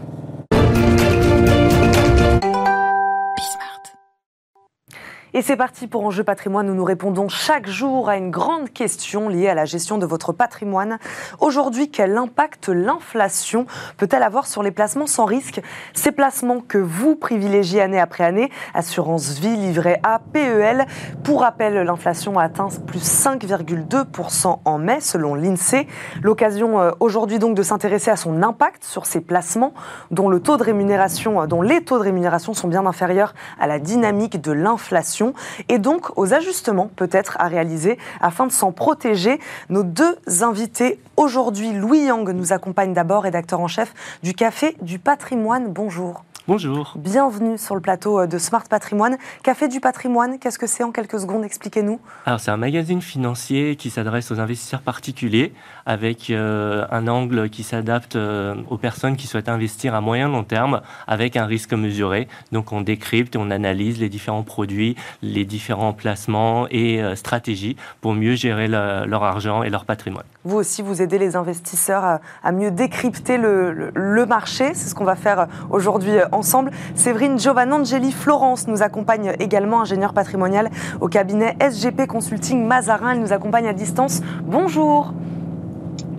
Et 5.36 5.42
c'est 5.42 5.56
parti 5.56 5.88
pour 5.88 6.04
Enjeu 6.04 6.22
patrimoine 6.22 6.70
où 6.70 6.74
nous 6.74 6.84
répondons 6.84 7.28
chaque 7.28 7.68
jour 7.68 8.08
à 8.08 8.16
une 8.16 8.30
grande 8.30 8.70
question 8.70 9.28
liée 9.28 9.48
à 9.48 9.54
la 9.54 9.64
gestion 9.64 9.98
de 9.98 10.06
votre 10.06 10.32
patrimoine. 10.32 11.00
Aujourd'hui, 11.40 11.90
quel 11.90 12.16
impact 12.16 12.68
l'inflation 12.68 13.66
peut-elle 13.96 14.22
avoir 14.22 14.46
sur 14.46 14.62
les 14.62 14.70
placements 14.70 15.08
sans 15.08 15.24
risque? 15.24 15.60
Ces 15.92 16.12
placements 16.12 16.60
que 16.60 16.78
vous 16.78 17.16
privilégiez 17.16 17.80
année 17.80 17.98
après 17.98 18.22
année, 18.22 18.48
assurance 18.74 19.40
vie, 19.40 19.56
livret 19.56 19.98
A, 20.04 20.20
PEL. 20.20 20.86
Pour 21.24 21.40
rappel, 21.40 21.74
l'inflation 21.82 22.38
a 22.38 22.44
atteint 22.44 22.68
plus 22.86 23.02
5,2% 23.02 24.60
en 24.64 24.78
mai 24.78 25.00
selon 25.00 25.34
l'INSEE. 25.34 25.88
L'occasion 26.22 26.78
euh, 26.78 26.92
aujourd'hui 27.00 27.40
donc 27.40 27.56
de 27.56 27.64
s'intéresser 27.64 28.12
à 28.12 28.16
son 28.16 28.40
impact 28.44 28.84
sur 28.84 29.04
ces 29.04 29.20
placements 29.20 29.74
dont 30.12 30.24
euh, 30.24 30.34
dont 30.34 31.62
les 31.62 31.82
taux 31.82 31.98
de 31.98 32.02
rémunération 32.02 32.54
sont 32.54 32.68
bien 32.68 32.86
inférieurs 32.86 33.34
à 33.58 33.66
la 33.66 33.80
dynamique 33.80 34.40
de 34.40 34.52
l'inflation 34.52 35.23
et 35.68 35.78
donc 35.78 36.18
aux 36.18 36.34
ajustements 36.34 36.90
peut-être 36.96 37.36
à 37.38 37.48
réaliser 37.48 37.98
afin 38.20 38.46
de 38.46 38.52
s'en 38.52 38.72
protéger. 38.72 39.38
Nos 39.70 39.82
deux 39.82 40.16
invités 40.42 40.98
aujourd'hui, 41.16 41.72
Louis 41.72 42.00
Yang 42.00 42.30
nous 42.30 42.52
accompagne 42.52 42.92
d'abord, 42.92 43.22
rédacteur 43.22 43.60
en 43.60 43.68
chef 43.68 43.94
du 44.22 44.34
Café 44.34 44.76
du 44.82 44.98
Patrimoine. 44.98 45.68
Bonjour. 45.68 46.24
Bonjour. 46.46 46.92
Bienvenue 46.96 47.56
sur 47.56 47.74
le 47.74 47.80
plateau 47.80 48.20
euh, 48.20 48.26
de 48.26 48.36
Smart 48.36 48.64
Patrimoine. 48.68 49.16
Café 49.42 49.66
du 49.66 49.80
patrimoine, 49.80 50.38
qu'est-ce 50.38 50.58
que 50.58 50.66
c'est 50.66 50.84
en 50.84 50.92
quelques 50.92 51.18
secondes? 51.18 51.42
Expliquez-nous. 51.42 51.98
Alors 52.26 52.38
c'est 52.38 52.50
un 52.50 52.58
magazine 52.58 53.00
financier 53.00 53.76
qui 53.76 53.88
s'adresse 53.88 54.30
aux 54.30 54.38
investisseurs 54.40 54.82
particuliers 54.82 55.54
avec 55.86 56.28
euh, 56.28 56.84
un 56.90 57.08
angle 57.08 57.48
qui 57.48 57.62
s'adapte 57.62 58.16
euh, 58.16 58.56
aux 58.68 58.76
personnes 58.76 59.16
qui 59.16 59.26
souhaitent 59.26 59.48
investir 59.48 59.94
à 59.94 60.02
moyen 60.02 60.28
long 60.28 60.44
terme 60.44 60.82
avec 61.06 61.38
un 61.38 61.46
risque 61.46 61.72
mesuré. 61.72 62.28
Donc 62.52 62.72
on 62.72 62.82
décrypte 62.82 63.36
et 63.36 63.38
on 63.38 63.50
analyse 63.50 63.98
les 63.98 64.10
différents 64.10 64.42
produits, 64.42 64.96
les 65.22 65.46
différents 65.46 65.94
placements 65.94 66.66
et 66.70 67.00
stratégies 67.14 67.76
pour 68.02 68.12
mieux 68.12 68.34
gérer 68.34 68.68
leur 68.68 69.24
argent 69.24 69.62
et 69.62 69.70
leur 69.70 69.86
patrimoine. 69.86 70.24
Vous 70.44 70.56
aussi, 70.56 70.82
vous 70.82 71.00
aidez 71.00 71.18
les 71.18 71.36
investisseurs 71.36 72.20
à, 72.42 72.52
mieux 72.52 72.70
décrypter 72.70 73.38
le, 73.38 73.90
le 73.94 74.26
marché. 74.26 74.74
C'est 74.74 74.90
ce 74.90 74.94
qu'on 74.94 75.04
va 75.04 75.16
faire 75.16 75.46
aujourd'hui 75.70 76.12
ensemble. 76.34 76.70
Séverine 76.94 77.38
Giovannangeli 77.38 78.12
Florence 78.12 78.66
nous 78.68 78.82
accompagne 78.82 79.34
également, 79.38 79.82
ingénieure 79.82 80.12
patrimoniale 80.12 80.70
au 81.00 81.08
cabinet 81.08 81.56
SGP 81.60 82.06
Consulting 82.06 82.66
Mazarin. 82.66 83.12
Elle 83.12 83.20
nous 83.20 83.32
accompagne 83.32 83.66
à 83.66 83.72
distance. 83.72 84.20
Bonjour. 84.44 85.12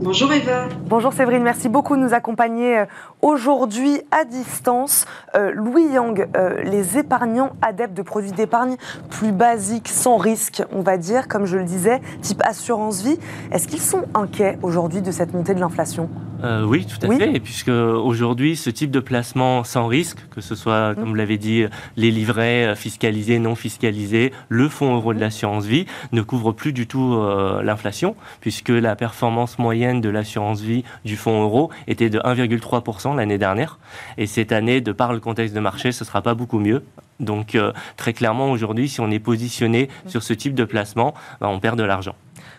Bonjour 0.02 0.34
Eva. 0.34 0.68
Bonjour 0.88 1.14
Séverine, 1.14 1.42
merci 1.42 1.70
beaucoup 1.70 1.96
de 1.96 2.02
nous 2.02 2.14
accompagner 2.14 2.80
euh, 2.80 2.86
aujourd'hui 3.22 4.02
à 4.12 4.26
distance. 4.26 5.06
Euh, 5.36 5.52
Louis 5.54 5.84
Yang, 5.84 6.28
euh, 6.36 6.62
les 6.64 6.98
épargnants 6.98 7.54
adeptes 7.62 7.94
de 7.94 8.02
produits 8.02 8.34
d'épargne 8.34 8.76
plus 9.10 9.32
basiques, 9.32 9.88
sans 9.88 10.18
risque, 10.18 10.64
on 10.74 10.82
va 10.82 10.98
dire, 10.98 11.30
comme 11.30 11.46
je 11.46 11.58
le 11.58 11.64
disais, 11.64 12.02
type 12.22 12.42
assurance 12.44 13.04
vie, 13.04 13.18
est-ce 13.52 13.70
qu'ils 13.70 13.82
sont 13.82 14.04
inquiets 14.14 14.58
aujourd'hui 14.64 15.02
de 15.02 15.12
cette 15.12 15.34
montée 15.34 15.54
de 15.54 15.62
l'inflation? 15.62 16.10
Oui, 16.68 16.86
tout 16.86 17.04
à 17.04 17.16
fait. 17.16 17.40
Puisque 17.40 17.70
aujourd'hui, 17.70 18.56
ce 18.56 18.70
type 18.70 18.92
de 18.92 19.00
placement 19.00 19.64
sans 19.64 19.88
risque, 19.88 20.20
que 20.30 20.42
ce 20.42 20.54
soit, 20.54 20.94
comme 20.94 21.06
vous 21.06 21.16
l'avez 21.16 21.40
dit, 21.40 21.66
les 21.98 22.12
livrets 22.12 22.76
fiscalisés, 22.76 23.40
non 23.40 23.56
fiscalisés, 23.56 24.32
le 24.50 24.70
fonds 24.70 24.94
euro 24.94 25.16
de 25.16 25.20
l'assurance 25.20 25.66
vie, 25.66 25.88
ne 26.12 26.22
couvre 26.22 26.52
plus 26.52 26.72
du 26.72 26.86
tout 26.86 27.20
l'inflation, 27.64 28.16
puisque 28.42 28.70
la 28.70 28.96
performance 28.96 29.58
moyenne 29.58 29.85
de 29.94 30.10
l'assurance 30.10 30.62
vie 30.62 30.84
du 31.04 31.16
fonds 31.16 31.44
euro 31.44 31.70
était 31.88 32.10
de 32.10 32.20
1,3% 32.20 33.16
l'année 33.16 33.38
dernière. 33.38 33.80
Et 34.18 34.28
cette 34.28 34.52
année, 34.52 34.82
de 34.82 34.92
par 34.92 35.14
le 35.14 35.20
contexte 35.20 35.54
de 35.54 35.60
marché, 35.60 35.92
ce 35.92 36.04
ne 36.04 36.08
sera 36.08 36.22
pas 36.22 36.34
beaucoup 36.34 36.60
mieux. 36.60 36.84
Donc 37.20 37.56
euh, 37.56 37.72
très 37.98 38.14
clairement, 38.14 38.52
aujourd'hui, 38.52 38.90
si 38.90 39.00
on 39.02 39.10
est 39.12 39.20
positionné 39.20 39.90
sur 40.08 40.24
ce 40.24 40.34
type 40.34 40.56
de 40.56 40.66
placement, 40.66 41.14
bah, 41.40 41.48
on 41.50 41.60
perd 41.60 41.78
de 41.78 41.84
l'argent. 41.84 42.16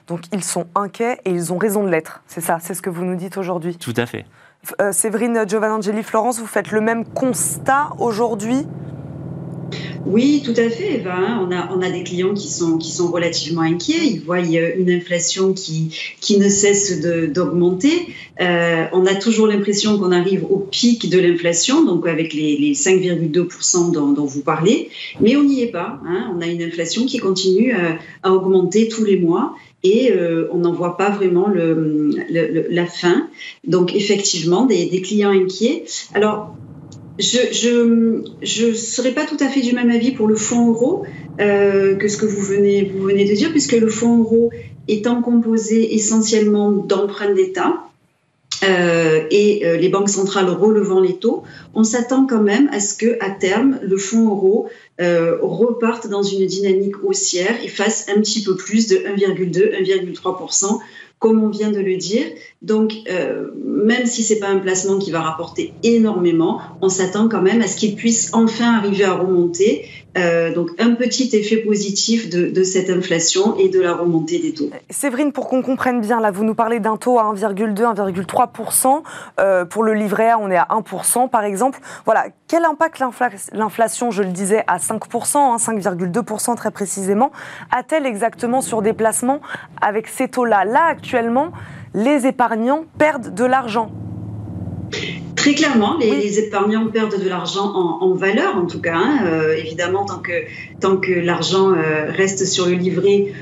Donc 0.07 0.23
ils 0.33 0.45
sont 0.45 0.67
inquiets 0.75 1.19
et 1.25 1.31
ils 1.31 1.53
ont 1.53 1.59
raison 1.59 1.85
de 1.85 1.91
l'être. 1.91 2.23
C'est 2.27 2.41
ça, 2.41 2.59
c'est 2.61 2.75
ce 2.75 2.83
que 2.83 2.91
vous 2.91 3.05
nous 3.05 3.17
dites 3.17 3.37
aujourd'hui. 3.37 3.77
Tout 3.77 3.95
à 3.97 4.07
fait. 4.07 4.25
Euh, 4.81 4.93
Séverine 4.93 5.45
Giovannangeli 5.47 6.03
Florence, 6.03 6.41
vous 6.41 6.47
faites 6.47 6.71
le 6.71 6.81
même 6.81 7.05
constat 7.05 7.91
aujourd'hui? 7.99 8.67
Oui, 10.07 10.43
tout 10.45 10.55
à 10.57 10.71
fait, 10.71 10.95
Eva. 10.95 11.15
Hein. 11.15 11.47
On 11.47 11.53
a, 11.53 11.71
on 11.77 11.83
a 11.83 11.91
des 11.91 12.05
clients 12.05 12.35
qui 12.35 12.49
sont, 12.49 12.79
qui 12.79 12.93
sont 12.93 13.11
relativement 13.11 13.63
inquiets. 13.63 14.05
Ils 14.05 14.21
voient 14.21 14.41
une 14.41 14.91
inflation 14.91 15.53
qui, 15.53 16.17
qui 16.21 16.39
ne 16.39 16.49
cesse 16.49 17.01
d'augmenter. 17.01 18.07
Euh, 18.41 18.85
on 18.93 19.05
a 19.07 19.15
toujours 19.15 19.47
l'impression 19.47 19.99
qu'on 19.99 20.13
arrive 20.13 20.45
au 20.45 20.59
pic 20.59 21.11
de 21.11 21.19
l'inflation, 21.19 21.85
donc 21.85 22.07
avec 22.07 22.35
les, 22.35 22.57
les 22.57 22.73
5,2% 22.75 23.93
dont, 23.93 24.25
vous 24.25 24.43
parlez. 24.43 24.91
Mais 25.21 25.37
on 25.37 25.43
n'y 25.43 25.63
est 25.63 25.73
pas. 25.73 26.01
Hein. 26.07 26.33
On 26.37 26.41
a 26.41 26.47
une 26.47 26.63
inflation 26.63 27.07
qui 27.07 27.19
continue 27.19 27.73
à, 27.73 27.79
euh, 27.79 27.93
à 28.23 28.33
augmenter 28.33 28.89
tous 28.89 29.05
les 29.05 29.17
mois 29.17 29.55
et 29.83 30.11
euh, 30.13 30.49
on 30.53 30.59
n'en 30.59 30.73
voit 30.73 30.97
pas 30.97 31.11
vraiment 31.11 31.49
la 31.49 32.87
fin. 32.87 33.29
Donc 33.67 33.95
effectivement, 33.95 34.67
des, 34.67 34.87
des 34.87 35.01
clients 35.01 35.31
inquiets. 35.31 35.85
Alors, 36.15 36.57
je 37.19 38.23
je 38.43 38.73
serais 38.75 39.13
pas 39.13 39.25
tout 39.25 39.37
à 39.41 39.49
fait 39.49 39.61
du 39.61 39.73
même 39.75 39.91
avis 39.91 40.13
pour 40.13 40.27
le 40.27 40.37
fonds 40.37 40.69
euro 40.69 41.05
euh, 41.41 41.97
que 41.97 42.09
ce 42.09 42.17
que 42.17 42.27
vous 42.27 42.43
venez 42.43 42.83
de 42.83 43.35
dire 43.35 43.51
puisque 43.51 43.73
le 43.73 43.89
fonds 43.89 44.19
euro 44.19 44.51
étant 44.89 45.23
composé 45.23 45.95
essentiellement 45.95 46.71
d'emprunts 46.71 47.35
d'État 47.35 47.83
euh, 48.65 49.27
et 49.31 49.67
euh, 49.67 49.77
les 49.77 49.89
banques 49.89 50.09
centrales 50.09 50.49
relevant 50.49 51.01
les 51.01 51.17
taux, 51.17 51.43
on 51.75 51.85
s'attend 51.85 52.27
quand 52.27 52.41
même 52.41 52.71
à 52.73 52.81
ce 52.81 52.97
que 52.97 53.19
à 53.21 53.31
terme 53.31 53.79
le 53.83 53.97
fonds 53.97 54.29
euro 54.29 54.69
reparte 54.99 56.09
dans 56.09 56.23
une 56.23 56.47
dynamique 56.47 57.03
haussière 57.05 57.55
et 57.63 57.69
fasse 57.69 58.09
un 58.09 58.21
petit 58.21 58.43
peu 58.43 58.57
plus 58.57 58.89
de 58.89 58.97
1,2 58.97 59.83
1,3 59.83 60.81
comme 61.19 61.43
on 61.43 61.49
vient 61.49 61.71
de 61.71 61.81
le 61.81 61.97
dire. 61.97 62.27
Donc, 62.63 62.93
euh, 63.11 63.51
même 63.65 64.07
si 64.07 64.23
c'est 64.23 64.39
pas 64.39 64.49
un 64.49 64.59
placement 64.59 64.99
qui 64.99 65.11
va 65.11 65.21
rapporter 65.21 65.73
énormément, 65.83 66.61
on 66.83 66.89
s'attend 66.89 67.29
quand 67.29 67.43
même 67.43 67.63
à 67.63 67.69
ce 67.69 67.77
qu'il 67.77 67.95
puisse 67.95 68.31
enfin 68.33 68.75
arriver 68.75 69.05
à 69.05 69.15
remonter. 69.15 69.89
Euh, 70.17 70.53
donc, 70.53 70.71
un 70.79 70.95
petit 70.95 71.35
effet 71.37 71.59
positif 71.59 72.31
de, 72.31 72.63
cette 72.63 72.91
inflation 72.91 73.57
et 73.57 73.69
de 73.69 73.81
la 73.81 73.95
remontée 73.95 74.39
des 74.39 74.53
taux. 74.53 74.71
Séverine, 74.91 75.33
pour 75.33 75.49
qu'on 75.49 75.63
comprenne 75.63 76.01
bien, 76.01 76.21
là, 76.21 76.31
vous 76.31 76.45
nous 76.45 76.55
parlez 76.55 76.81
d'un 76.81 76.97
taux 76.97 77.19
à 77.19 77.33
1,2, 77.35 77.75
1,3%. 77.75 79.03
Euh, 79.39 79.65
pour 79.65 79.83
le 79.83 79.95
livret 79.95 80.31
A, 80.31 80.39
on 80.39 80.51
est 80.51 80.57
à 80.57 80.69
1%, 80.71 81.29
par 81.29 81.45
exemple. 81.45 81.81
Voilà, 82.05 82.27
quel 82.49 82.65
impact 82.65 82.99
l'inflation, 83.53 84.11
je 84.11 84.23
le 84.23 84.31
disais, 84.31 84.65
à 84.67 84.79
5%, 84.79 85.59
5,2% 85.59 86.51
hein, 86.51 86.55
très 86.55 86.71
précisément, 86.71 87.31
a-t-elle 87.71 88.07
exactement 88.07 88.61
sur 88.61 88.83
des 88.83 88.93
placements 88.93 89.41
avec 89.81 90.09
ces 90.09 90.29
taux-là? 90.29 90.65
Là, 90.65 90.85
actuellement, 90.85 91.53
les 91.95 92.27
épargnants 92.27 92.85
perdent 92.99 93.35
de 93.35 93.45
l'argent. 93.45 93.91
Très 95.37 95.55
clairement, 95.55 95.97
les, 95.99 96.39
épargnants 96.39 96.89
perdent 96.89 97.23
de 97.23 97.29
l'argent 97.29 97.73
en, 97.73 98.13
valeur, 98.15 98.57
en 98.57 98.67
tout 98.67 98.81
cas. 98.81 98.97
Hein. 98.97 99.27
Euh, 99.27 99.55
évidemment, 99.57 100.05
tant 100.05 100.19
que, 100.19 100.33
tant 100.81 100.97
que 100.97 101.13
l'argent 101.13 101.73
euh, 101.73 102.11
reste 102.11 102.47
sur 102.47 102.67
le 102.67 102.73
livret, 102.73 103.33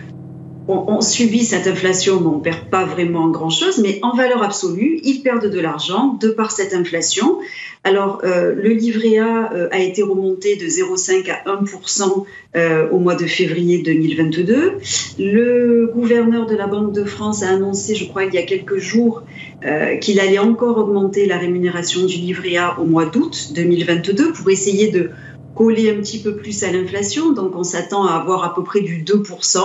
on, 0.69 1.01
subit 1.01 1.45
cette 1.45 1.67
inflation, 1.67 2.21
mais 2.21 2.27
on 2.27 2.37
ne 2.39 2.43
perd 2.43 2.71
pas 2.71 2.85
vraiment 2.85 3.29
grand-chose. 3.29 3.79
Mais 3.83 3.99
en 4.03 4.17
valeur 4.17 4.43
absolue, 4.43 5.01
ils 5.03 5.21
perdent 5.21 5.51
de 5.51 5.61
l'argent 5.61 6.17
de 6.21 6.29
par 6.29 6.51
cette 6.51 6.73
inflation. 6.73 7.39
Alors, 7.87 8.23
euh, 8.25 8.55
le 8.55 8.71
livret 8.71 9.19
A 9.19 9.53
euh, 9.53 9.69
a 9.71 9.79
été 9.79 10.03
remonté 10.03 10.57
de 10.57 10.65
0,5 10.65 11.31
à 11.31 11.63
1% 11.63 12.25
euh, 12.57 12.89
au 12.89 12.99
mois 12.99 13.15
de 13.15 13.27
février 13.27 13.83
2022. 13.83 14.79
Le 15.19 15.91
gouverneur 15.93 16.47
de 16.47 16.57
la 16.57 16.67
Banque 16.67 16.95
de 16.95 17.05
France 17.05 17.43
a 17.43 17.51
annoncé, 17.51 17.95
je 17.95 18.09
crois, 18.09 18.25
il 18.25 18.33
y 18.33 18.39
a 18.39 18.43
quelques 18.43 18.79
jours, 18.79 19.23
qu'il 20.03 20.21
allait 20.21 20.39
encore 20.39 20.77
augmenter 20.77 21.25
la 21.25 21.39
rémunération 21.39 22.05
du 22.05 22.17
livret 22.17 22.57
A 22.57 22.79
au 22.79 22.85
mois 22.85 23.07
d'août 23.07 23.53
2022 23.55 24.33
pour 24.33 24.51
essayer 24.51 24.91
de 24.91 25.11
coller 25.55 25.91
un 25.91 26.01
petit 26.01 26.21
peu 26.21 26.37
plus 26.37 26.63
à 26.65 26.73
l'inflation. 26.73 27.33
Donc, 27.33 27.55
on 27.57 27.65
s'attend 27.65 28.07
à 28.07 28.15
avoir 28.15 28.45
à 28.45 28.55
peu 28.55 28.63
près 28.63 28.81
du 28.81 29.03
2%. 29.03 29.59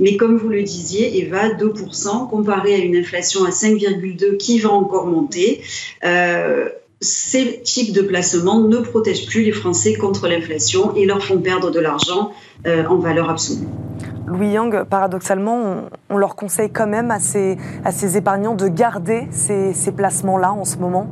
Mais 0.00 0.16
comme 0.16 0.36
vous 0.36 0.48
le 0.48 0.62
disiez, 0.62 1.18
Eva, 1.18 1.48
2% 1.50 2.28
comparé 2.28 2.74
à 2.74 2.78
une 2.78 2.96
inflation 2.96 3.44
à 3.44 3.50
5,2 3.50 4.36
qui 4.36 4.58
va 4.58 4.70
encore 4.70 5.06
monter. 5.06 5.62
Euh, 6.04 6.68
ces 7.00 7.62
types 7.62 7.94
de 7.94 8.02
placements 8.02 8.60
ne 8.60 8.76
protègent 8.78 9.26
plus 9.26 9.42
les 9.42 9.52
Français 9.52 9.94
contre 9.94 10.28
l'inflation 10.28 10.94
et 10.94 11.06
leur 11.06 11.24
font 11.24 11.38
perdre 11.38 11.70
de 11.70 11.80
l'argent 11.80 12.32
euh, 12.66 12.84
en 12.86 12.96
valeur 12.96 13.30
absolue. 13.30 13.66
Louis 14.26 14.50
Yang, 14.50 14.84
paradoxalement, 14.84 15.88
on, 16.10 16.18
leur 16.18 16.36
conseille 16.36 16.70
quand 16.70 16.86
même 16.86 17.10
à 17.10 17.18
ces, 17.18 17.56
épargnants 18.16 18.54
de 18.54 18.68
garder 18.68 19.26
ces 19.32 19.92
placements-là 19.92 20.52
en 20.52 20.64
ce 20.64 20.76
moment? 20.76 21.08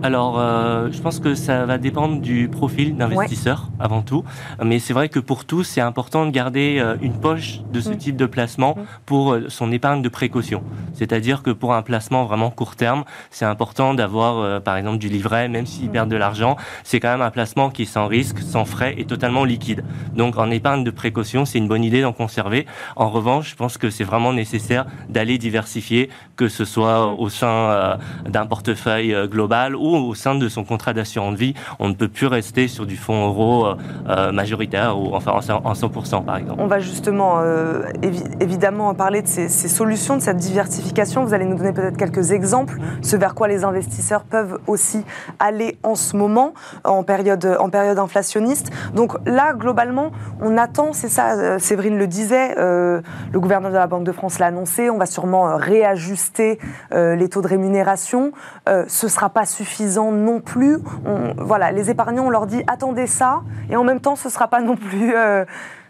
Alors, 0.00 0.38
euh, 0.38 0.90
je 0.92 1.00
pense 1.00 1.18
que 1.18 1.34
ça 1.34 1.66
va 1.66 1.76
dépendre 1.76 2.20
du 2.20 2.48
profil 2.48 2.96
d'investisseur 2.96 3.68
avant 3.80 4.02
tout. 4.02 4.24
Mais 4.64 4.78
c'est 4.78 4.92
vrai 4.92 5.08
que 5.08 5.18
pour 5.18 5.44
tous, 5.44 5.64
c'est 5.64 5.80
important 5.80 6.24
de 6.24 6.30
garder 6.30 6.78
euh, 6.78 6.96
une 7.02 7.14
poche 7.14 7.60
de 7.72 7.80
ce 7.80 7.90
mm. 7.90 7.96
type 7.96 8.16
de 8.16 8.26
placement 8.26 8.76
mm. 8.76 8.82
pour 9.06 9.32
euh, 9.32 9.46
son 9.48 9.72
épargne 9.72 10.00
de 10.00 10.08
précaution. 10.08 10.62
C'est-à-dire 10.92 11.42
que 11.42 11.50
pour 11.50 11.74
un 11.74 11.82
placement 11.82 12.24
vraiment 12.26 12.50
court 12.50 12.76
terme, 12.76 13.04
c'est 13.30 13.44
important 13.44 13.92
d'avoir, 13.92 14.62
par 14.62 14.76
exemple, 14.76 14.98
du 14.98 15.08
livret, 15.08 15.48
même 15.48 15.66
s'il 15.66 15.88
mm. 15.88 15.92
perd 15.92 16.08
de 16.08 16.16
l'argent. 16.16 16.56
C'est 16.84 17.00
quand 17.00 17.10
même 17.10 17.22
un 17.22 17.30
placement 17.30 17.70
qui 17.70 17.82
est 17.82 17.86
sans 17.86 18.06
risque, 18.06 18.38
sans 18.38 18.64
frais 18.64 18.94
et 18.98 19.04
totalement 19.04 19.44
liquide. 19.44 19.82
Donc, 20.14 20.38
en 20.38 20.50
épargne 20.50 20.84
de 20.84 20.90
précaution, 20.90 21.44
c'est 21.44 21.58
une 21.58 21.68
bonne 21.68 21.84
idée 21.84 22.02
d'en 22.02 22.12
conserver. 22.12 22.66
En 22.94 23.10
revanche, 23.10 23.50
je 23.50 23.56
pense 23.56 23.78
que 23.78 23.90
c'est 23.90 24.04
vraiment 24.04 24.32
nécessaire 24.32 24.86
d'aller 25.08 25.38
diversifier, 25.38 26.08
que 26.38 26.48
ce 26.48 26.64
soit 26.64 27.12
au 27.18 27.28
sein 27.28 27.98
d'un 28.24 28.46
portefeuille 28.46 29.14
global 29.28 29.76
ou 29.76 29.96
au 29.96 30.14
sein 30.14 30.34
de 30.36 30.48
son 30.48 30.64
contrat 30.64 30.92
d'assurance 30.92 31.36
vie, 31.36 31.54
on 31.78 31.88
ne 31.88 31.94
peut 31.94 32.08
plus 32.08 32.26
rester 32.26 32.68
sur 32.68 32.86
du 32.86 32.96
fonds 32.96 33.26
euro 33.26 33.66
euh, 33.66 33.74
euh, 34.08 34.32
majoritaire 34.32 34.98
ou 34.98 35.14
enfin 35.14 35.32
en 35.32 35.72
100% 35.72 36.24
par 36.24 36.36
exemple. 36.36 36.60
On 36.60 36.66
va 36.66 36.78
justement 36.78 37.40
euh, 37.40 37.82
évidemment 38.40 38.94
parler 38.94 39.22
de 39.22 39.26
ces, 39.26 39.48
solutions, 39.48 40.16
de 40.16 40.22
cette 40.22 40.36
diversification. 40.36 41.24
Vous 41.24 41.34
allez 41.34 41.44
nous 41.44 41.56
donner 41.56 41.72
peut-être 41.72 41.96
quelques 41.96 42.32
exemples, 42.32 42.78
ce 43.02 43.16
vers 43.16 43.34
quoi 43.34 43.48
les 43.48 43.64
investisseurs 43.64 44.22
peuvent 44.22 44.58
aussi 44.66 45.04
aller 45.38 45.78
en 45.82 45.94
ce 45.94 46.16
moment, 46.16 46.54
en 46.84 47.02
période, 47.02 47.56
en 47.58 47.70
période 47.70 47.98
inflationniste. 47.98 48.70
Donc 48.94 49.16
là, 49.26 49.52
globalement, 49.54 50.12
on 50.40 50.56
attend, 50.56 50.92
c'est 50.92 51.08
ça, 51.08 51.58
Séverine 51.58 51.98
le 51.98 52.06
disait, 52.06 52.54
le 52.56 53.02
gouverneur 53.34 53.70
de 53.70 53.76
la 53.76 53.86
Banque 53.86 54.04
de 54.04 54.12
France 54.12 54.38
l'a 54.38 54.46
annoncé, 54.46 54.90
on 54.90 54.98
va 54.98 55.06
sûrement 55.06 55.56
réajuster 55.56 56.27
les 56.92 57.28
taux 57.28 57.42
de 57.42 57.48
rémunération. 57.48 58.32
ce 58.66 59.06
ne 59.06 59.10
sera 59.10 59.30
pas 59.30 59.46
suffisant 59.46 60.12
non 60.12 60.40
plus. 60.40 60.78
voilà, 61.36 61.72
les 61.72 61.90
épargnants, 61.90 62.26
on 62.26 62.30
leur 62.30 62.46
dit 62.46 62.62
attendez 62.66 63.06
ça, 63.06 63.42
et 63.70 63.76
en 63.76 63.84
même 63.84 64.00
temps, 64.00 64.16
ce 64.16 64.28
ne 64.28 64.32
sera 64.32 64.48
pas 64.48 64.60
non 64.60 64.76
plus 64.76 65.14
euh, 65.14 65.44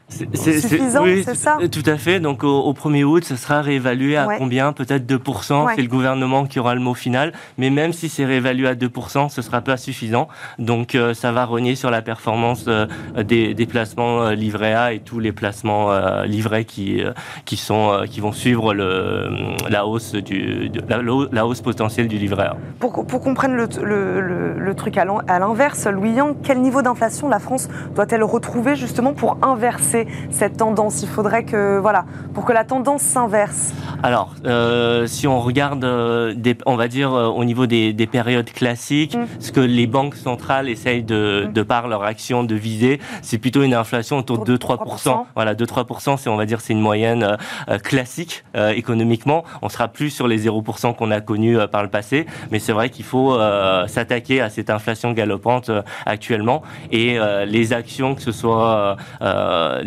c'est 0.09 0.61
suffisant, 0.61 1.05
c'est 1.25 1.35
ça 1.35 1.59
Tout 1.71 1.83
à 1.87 1.97
fait. 1.97 2.21
Donc 2.21 2.43
au, 2.43 2.73
1er 2.73 3.05
août, 3.05 3.25
ce 3.25 3.37
sera 3.37 3.61
réévalué 3.61 4.17
à 4.17 4.27
combien? 4.39 4.73
Peut-être 4.73 5.07
2%. 5.07 5.75
C'est 5.75 5.83
le 5.83 5.89
gouvernement 5.89 6.47
qui 6.47 6.59
aura 6.59 6.75
le 6.75 6.81
mot 6.81 6.95
final. 6.95 7.33
Mais 7.59 7.71
même 7.71 7.93
si 7.93 8.09
c'est 8.09 8.25
réévalué 8.25 8.69
à 8.69 8.75
2%, 8.75 9.29
ce 9.29 9.43
sera 9.43 9.61
pas 9.61 9.77
suffisant. 9.77 10.29
Donc 10.59 10.95
euh, 10.95 11.15
ça 11.15 11.33
va 11.33 11.45
renier 11.45 11.75
sur 11.75 11.91
la 11.91 12.03
performance 12.03 12.65
euh, 12.69 12.87
des, 13.23 13.55
des, 13.55 13.67
placements 13.67 14.23
euh, 14.23 14.35
livrés 14.35 14.75
A 14.75 14.93
et 14.93 15.01
tous 15.01 15.19
les 15.21 15.33
placements 15.33 15.91
livrés 16.25 16.65
qui 16.65 17.03
qui 17.45 17.57
sont 17.57 18.05
qui 18.09 18.21
vont 18.21 18.33
suivre 18.33 18.75
le, 18.75 19.29
la 19.69 19.87
hausse 19.87 20.15
du 20.15 20.71
la, 20.89 21.47
hausse 21.47 21.61
potentielle 21.61 22.09
du 22.09 22.19
livret 22.19 22.45
A. 22.45 22.57
Pour, 22.79 23.07
pour 23.07 23.21
qu'on 23.21 23.35
prenne 23.35 23.55
le, 23.55 23.69
le, 23.83 24.55
le, 24.59 24.75
truc 24.75 24.97
à 24.97 25.05
l'inverse, 25.39 25.87
Louis 25.87 26.13
Yang, 26.13 26.37
quel 26.43 26.61
niveau 26.61 26.83
d'inflation 26.83 27.29
la 27.29 27.39
France 27.39 27.69
doit-elle 27.95 28.23
retrouver 28.23 28.77
justement 28.77 29.13
pour 29.13 29.39
inverser 29.43 29.98
cette 30.31 30.57
tendance 30.57 31.03
Il 31.03 31.09
faudrait 31.09 31.45
que, 31.45 31.79
voilà, 31.79 32.05
pour 32.35 32.45
que 32.45 32.53
la 32.53 32.65
tendance 32.65 33.03
s'inverse. 33.03 33.73
Alors, 34.03 34.35
euh, 34.47 35.07
si 35.07 35.27
on 35.27 35.41
regarde, 35.41 35.85
euh, 35.85 36.33
des, 36.35 36.57
on 36.67 36.77
va 36.77 36.87
dire, 36.89 37.13
euh, 37.13 37.27
au 37.27 37.45
niveau 37.45 37.67
des, 37.67 37.93
périodes 38.11 38.51
classiques, 38.51 39.17
mm. 39.17 39.27
ce 39.41 39.53
que 39.53 39.61
les 39.61 39.87
banques 39.87 40.15
centrales 40.15 40.69
essayent 40.69 41.03
de, 41.03 41.47
mm. 41.49 41.53
de 41.53 41.63
par 41.63 41.89
leur 41.89 42.05
action 42.05 42.45
de 42.45 42.55
viser, 42.55 43.01
c'est 43.23 43.39
plutôt 43.39 43.63
une 43.63 43.75
inflation 43.75 44.19
autour 44.19 44.45
de 44.45 44.57
2-3%. 44.57 45.25
Voilà, 45.35 45.55
2-3%, 45.55 46.17
c'est, 46.17 46.31
on 46.31 46.37
va 46.37 46.47
dire, 46.47 46.61
c'est 46.61 46.73
une 46.73 46.81
moyenne 46.81 47.37
classique 47.83 48.45
économiquement. 48.55 49.45
On 49.63 49.69
sera 49.69 49.89
plus 49.89 50.11
sur 50.11 50.29
les 50.29 50.47
0% 50.47 50.95
qu'on 50.95 51.11
a 51.11 51.21
connus 51.21 51.59
par 51.71 51.83
le 51.83 51.89
passé, 51.89 52.27
mais 52.51 52.59
c'est 52.59 52.73
vrai 52.73 52.91
qu'il 52.91 53.05
faut 53.05 53.39
s'attaquer 53.87 54.41
à 54.41 54.51
cette 54.51 54.71
inflation 54.71 55.13
galopante 55.13 55.71
actuellement 56.07 56.63
et 56.91 57.19
les 57.47 57.73
actions, 57.73 58.15
que 58.15 58.23
ce 58.23 58.33
soit 58.33 58.97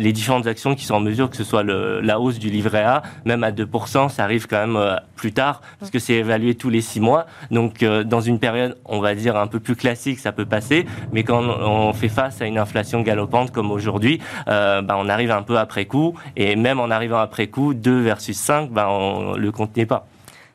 les 0.02 0.12
différentes 0.12 0.46
actions 0.46 0.74
qui 0.74 0.84
sont 0.84 0.94
en 0.94 1.00
mesure, 1.00 1.30
que 1.30 1.36
ce 1.36 1.44
soit 1.44 1.62
la 1.62 2.20
hausse 2.20 2.38
du 2.38 2.50
livret 2.50 2.82
A, 2.82 3.02
même 3.24 3.44
à 3.44 3.52
2%, 3.52 4.08
ça 4.08 4.24
arrive 4.24 4.46
quand 4.46 4.58
même 4.58 4.76
euh, 4.76 4.96
plus 5.16 5.32
tard, 5.32 5.62
parce 5.78 5.90
que 5.90 5.98
c'est 5.98 6.14
évalué 6.14 6.54
tous 6.54 6.70
les 6.70 6.80
six 6.80 7.00
mois. 7.00 7.26
Donc, 7.50 7.82
euh, 7.82 8.04
dans 8.04 8.20
une 8.20 8.38
période, 8.38 8.76
on 8.84 9.00
va 9.00 9.14
dire, 9.14 9.36
un 9.36 9.46
peu 9.46 9.60
plus 9.60 9.76
classique, 9.76 10.18
ça 10.18 10.32
peut 10.32 10.44
passer. 10.44 10.86
Mais 11.12 11.22
quand 11.22 11.42
on 11.42 11.92
fait 11.92 12.08
face 12.08 12.42
à 12.42 12.46
une 12.46 12.58
inflation 12.58 13.02
galopante 13.02 13.52
comme 13.52 13.70
aujourd'hui, 13.70 14.20
euh, 14.48 14.82
bah, 14.82 14.96
on 14.98 15.08
arrive 15.08 15.30
un 15.30 15.42
peu 15.42 15.58
après 15.58 15.86
coup. 15.86 16.14
Et 16.36 16.56
même 16.56 16.80
en 16.80 16.90
arrivant 16.90 17.18
après 17.18 17.46
coup, 17.46 17.74
2 17.74 18.00
versus 18.00 18.36
5, 18.36 18.70
bah, 18.70 18.88
on 18.90 19.34
le 19.34 19.52
compte 19.52 19.72
pas. 19.86 20.06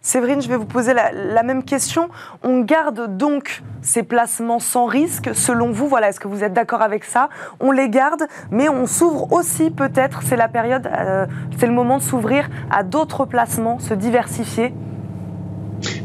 Séverine, 0.07 0.41
je 0.41 0.47
vais 0.47 0.55
vous 0.55 0.63
poser 0.63 0.93
la, 0.93 1.43
même 1.43 1.63
question. 1.63 2.07
On 2.41 2.61
garde 2.61 3.17
donc 3.17 3.61
ces 3.81 4.03
placements 4.03 4.59
sans 4.59 4.85
risque, 4.85 5.31
selon 5.35 5.69
vous 5.71 5.89
Voilà, 5.89 6.07
est-ce 6.07 6.21
que 6.21 6.29
vous 6.29 6.45
êtes 6.45 6.53
d'accord 6.53 6.81
avec 6.81 7.03
ça? 7.03 7.27
On 7.59 7.73
les 7.73 7.89
garde, 7.89 8.23
mais 8.49 8.69
on 8.69 8.85
s'ouvre 8.85 9.33
aussi 9.33 9.69
peut-être, 9.69 10.21
c'est 10.23 10.37
la 10.37 10.47
période, 10.47 10.87
euh, 10.87 11.25
c'est 11.57 11.67
le 11.67 11.73
moment 11.73 11.97
de 11.97 12.03
s'ouvrir 12.03 12.47
à 12.71 12.83
d'autres 12.83 13.25
placements, 13.25 13.79
se 13.79 13.93
diversifier 13.93 14.73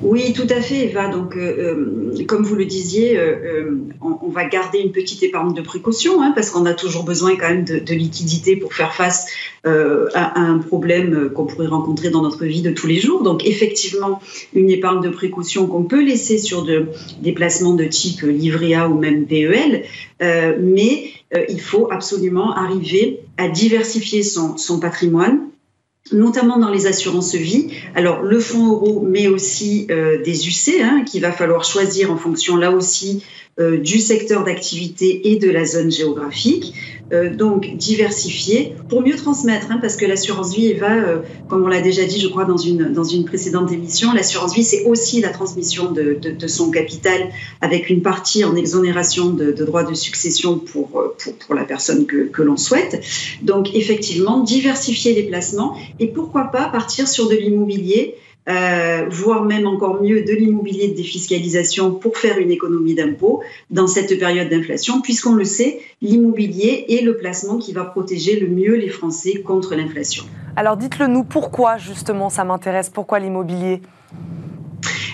oui, 0.02 0.32
tout 0.32 0.46
à 0.50 0.60
fait, 0.60 0.86
Eva. 0.86 1.08
Donc, 1.08 1.36
euh, 1.36 2.16
euh, 2.18 2.24
comme 2.26 2.42
vous 2.42 2.56
le 2.56 2.64
disiez, 2.64 3.16
euh, 3.16 3.76
on, 4.00 4.28
va 4.30 4.44
garder 4.46 4.80
une 4.80 4.90
petite 4.90 5.22
épargne 5.22 5.54
de 5.54 5.60
précaution 5.60 6.22
hein, 6.22 6.32
parce 6.34 6.50
qu'on 6.50 6.66
a 6.66 6.74
toujours 6.74 7.04
besoin 7.04 7.36
quand 7.36 7.48
même 7.48 7.64
de, 7.64 7.78
de 7.78 7.94
liquidité 7.94 8.56
pour 8.56 8.74
faire 8.74 8.94
face 8.94 9.28
à, 9.64 10.40
un 10.40 10.58
problème 10.58 11.30
qu'on 11.32 11.46
pourrait 11.46 11.68
rencontrer 11.68 12.10
dans 12.10 12.22
notre 12.22 12.44
vie 12.44 12.62
de 12.62 12.70
tous 12.70 12.88
les 12.88 12.98
jours. 12.98 13.22
Donc, 13.22 13.46
effectivement, 13.46 14.20
une 14.54 14.70
épargne 14.70 15.00
de 15.00 15.08
précaution 15.08 15.66
qu'on 15.66 15.84
peut 15.84 16.02
laisser 16.02 16.38
sur 16.38 16.64
de, 16.64 16.86
des 17.20 17.32
placements 17.32 17.74
de 17.74 17.84
type 17.84 18.22
livret 18.22 18.74
A 18.74 18.88
ou 18.88 18.98
même 18.98 19.26
PEL, 19.26 19.84
mais 20.20 21.10
il 21.48 21.60
faut 21.60 21.88
absolument 21.92 22.52
arriver 22.56 23.20
à 23.36 23.48
diversifier 23.48 24.24
son, 24.24 24.56
son 24.56 24.80
patrimoine 24.80 25.51
notamment 26.10 26.58
dans 26.58 26.70
les 26.70 26.86
assurances 26.86 27.34
vie. 27.34 27.68
Alors 27.94 28.22
le 28.22 28.40
fonds 28.40 28.68
euro, 28.68 29.04
mais 29.06 29.28
aussi 29.28 29.86
euh, 29.90 30.22
des 30.22 30.48
UC, 30.48 30.80
hein, 30.82 31.04
qu'il 31.06 31.22
va 31.22 31.32
falloir 31.32 31.64
choisir 31.64 32.10
en 32.10 32.16
fonction 32.16 32.56
là 32.56 32.70
aussi 32.72 33.22
euh, 33.60 33.76
du 33.76 33.98
secteur 33.98 34.44
d'activité 34.44 35.30
et 35.30 35.36
de 35.36 35.50
la 35.50 35.64
zone 35.64 35.90
géographique. 35.90 36.74
Euh, 37.12 37.28
donc 37.34 37.76
diversifier 37.76 38.74
pour 38.88 39.02
mieux 39.02 39.16
transmettre, 39.16 39.70
hein, 39.70 39.78
parce 39.82 39.96
que 39.96 40.06
l'assurance 40.06 40.54
vie 40.54 40.72
va, 40.72 40.94
euh, 40.94 41.18
comme 41.46 41.62
on 41.62 41.66
l'a 41.66 41.82
déjà 41.82 42.04
dit, 42.04 42.18
je 42.18 42.28
crois, 42.28 42.46
dans 42.46 42.56
une, 42.56 42.94
dans 42.94 43.04
une 43.04 43.26
précédente 43.26 43.70
émission, 43.70 44.14
l'assurance 44.14 44.54
vie, 44.54 44.64
c'est 44.64 44.84
aussi 44.84 45.20
la 45.20 45.28
transmission 45.28 45.92
de, 45.92 46.14
de, 46.14 46.46
son 46.46 46.70
capital 46.70 47.28
avec 47.60 47.90
une 47.90 48.00
partie 48.00 48.44
en 48.44 48.56
exonération 48.56 49.28
de, 49.28 49.52
de 49.52 49.64
droits 49.64 49.84
de 49.84 49.92
succession 49.92 50.58
pour, 50.58 50.88
pour, 50.88 51.34
pour 51.34 51.54
la 51.54 51.64
personne 51.64 52.06
que, 52.06 52.28
que 52.28 52.40
l'on 52.40 52.56
souhaite. 52.56 53.04
Donc 53.42 53.74
effectivement, 53.74 54.40
diversifier 54.40 55.12
les 55.12 55.24
placements 55.24 55.76
et 56.00 56.06
pourquoi 56.06 56.44
pas 56.44 56.70
partir 56.70 57.08
sur 57.08 57.28
de 57.28 57.34
l'immobilier 57.34 58.14
euh, 58.48 59.06
voire 59.08 59.44
même 59.44 59.66
encore 59.66 60.02
mieux 60.02 60.24
de 60.24 60.32
l'immobilier 60.32 60.88
de 60.88 60.96
défiscalisation 60.96 61.92
pour 61.92 62.16
faire 62.16 62.38
une 62.38 62.50
économie 62.50 62.94
d'impôt 62.94 63.42
dans 63.70 63.86
cette 63.86 64.18
période 64.18 64.48
d'inflation, 64.48 65.00
puisqu'on 65.00 65.34
le 65.34 65.44
sait, 65.44 65.80
l'immobilier 66.00 66.86
est 66.88 67.02
le 67.02 67.16
placement 67.16 67.58
qui 67.58 67.72
va 67.72 67.84
protéger 67.84 68.40
le 68.40 68.48
mieux 68.48 68.74
les 68.74 68.88
Français 68.88 69.42
contre 69.42 69.74
l'inflation. 69.76 70.24
Alors 70.56 70.76
dites-le 70.76 71.06
nous, 71.06 71.24
pourquoi 71.24 71.78
justement 71.78 72.30
ça 72.30 72.44
m'intéresse? 72.44 72.90
Pourquoi 72.90 73.20
l'immobilier? 73.20 73.80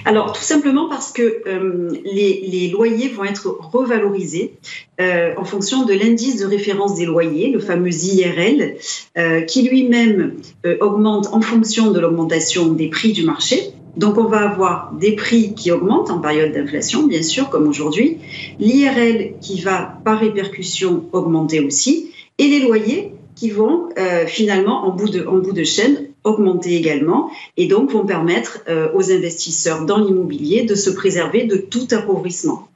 Alors, 0.04 0.32
tout 0.32 0.42
simplement 0.42 0.88
parce 0.88 1.12
que 1.12 1.42
euh, 1.46 1.90
les, 2.04 2.70
loyers 2.72 3.08
vont 3.08 3.24
être 3.24 3.58
revalorisés 3.60 4.54
euh, 5.00 5.34
en 5.36 5.44
fonction 5.44 5.84
de 5.84 5.92
l'indice 5.92 6.40
de 6.40 6.46
référence 6.46 6.94
des 6.96 7.04
loyers, 7.04 7.50
le 7.50 7.58
fameux 7.58 7.92
IRL, 7.92 8.76
euh, 9.16 9.42
qui 9.42 9.68
lui-même 9.68 10.36
augmente 10.80 11.28
en 11.32 11.40
fonction 11.40 11.90
de 11.90 12.00
l'augmentation 12.00 12.68
des 12.68 12.88
prix 12.88 13.12
du 13.12 13.24
marché. 13.24 13.72
Donc, 13.96 14.16
on 14.16 14.24
va 14.24 14.48
avoir 14.48 14.92
des 14.98 15.12
prix 15.12 15.54
qui 15.54 15.70
augmentent 15.72 16.10
en 16.10 16.20
période 16.20 16.52
d'inflation, 16.52 17.06
bien 17.06 17.22
sûr, 17.22 17.50
comme 17.50 17.66
aujourd'hui, 17.66 18.18
l'IRL 18.60 19.34
qui 19.40 19.60
va 19.60 19.98
par 20.04 20.20
répercussion 20.20 21.04
augmenter 21.12 21.60
aussi, 21.60 22.12
et 22.38 22.46
les 22.46 22.60
loyers 22.60 23.12
qui 23.34 23.50
vont 23.50 23.88
finalement 24.26 24.86
en 24.86 24.90
bout 24.90 25.08
de, 25.08 25.26
en 25.26 25.38
bout 25.38 25.52
de 25.52 25.64
chaîne 25.64 26.07
augmenter 26.24 26.76
également 26.76 27.30
et 27.56 27.66
donc 27.66 27.90
vont 27.90 28.06
permettre 28.06 28.60
euh, 28.68 28.90
aux 28.94 29.10
investisseurs 29.10 29.84
dans 29.84 29.98
l'immobilier 29.98 30.64
de 30.64 30.74
se 30.74 30.90
préserver 30.90 31.44
de 31.44 31.56
tout 31.56 31.86
appauvrissement. 31.92 32.68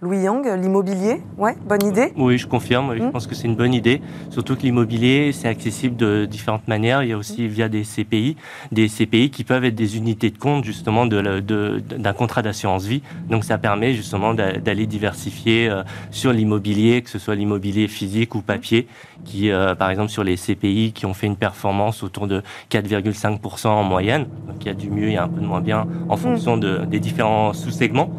Louis 0.00 0.18
Yang, 0.18 0.46
l'immobilier, 0.62 1.22
ouais, 1.38 1.56
bonne 1.66 1.84
idée 1.84 2.12
Oui, 2.16 2.38
je 2.38 2.46
confirme, 2.46 2.94
je 2.96 3.02
hmm. 3.02 3.10
pense 3.10 3.26
que 3.26 3.34
c'est 3.34 3.48
une 3.48 3.56
bonne 3.56 3.74
idée. 3.74 4.00
Surtout 4.30 4.54
que 4.54 4.62
l'immobilier, 4.62 5.32
c'est 5.32 5.48
accessible 5.48 5.96
de 5.96 6.24
différentes 6.24 6.68
manières. 6.68 7.02
Il 7.02 7.08
y 7.08 7.12
a 7.12 7.16
aussi 7.16 7.48
via 7.48 7.68
des 7.68 7.82
CPI, 7.82 8.36
des 8.70 8.86
CPI 8.86 9.30
qui 9.30 9.42
peuvent 9.42 9.64
être 9.64 9.74
des 9.74 9.96
unités 9.96 10.30
de 10.30 10.38
compte 10.38 10.62
justement 10.62 11.04
d'un 11.04 11.40
de, 11.40 11.82
d'un 11.84 12.12
contrat 12.12 12.42
d'assurance 12.42 12.84
vie. 12.84 13.02
Donc 13.28 13.42
ça 13.42 13.58
permet 13.58 13.92
justement 13.92 14.34
d'aller 14.34 14.86
diversifier 14.86 15.68
euh, 15.68 15.82
sur 16.12 16.32
l'immobilier, 16.32 17.02
que 17.02 17.10
ce 17.10 17.18
soit 17.18 17.34
l'immobilier 17.34 17.88
physique 17.88 18.36
ou 18.36 18.40
papier, 18.40 18.86
qui 19.24 19.50
euh, 19.50 19.74
par 19.74 19.90
exemple 19.90 20.10
sur 20.10 20.22
les 20.22 20.36
CPI 20.36 20.92
qui 20.92 21.06
ont 21.06 21.14
fait 21.14 21.26
une 21.26 21.36
performance 21.36 22.04
autour 22.04 22.28
de 22.28 22.42
4,5% 22.70 23.66
en 23.66 23.82
moyenne. 23.82 24.28
Donc 24.46 24.58
il 24.60 24.68
y 24.68 24.70
a 24.70 24.74
du 24.74 24.90
mieux, 24.90 25.08
il 25.08 25.14
y 25.14 25.16
a 25.16 25.24
un 25.24 25.28
peu 25.28 25.40
de 25.40 25.46
moins 25.46 25.60
bien 25.60 25.88
en 26.08 26.14
hmm. 26.14 26.18
fonction 26.18 26.56
de, 26.56 26.84
des 26.84 27.00
différents 27.00 27.52
sous-segments. 27.52 28.12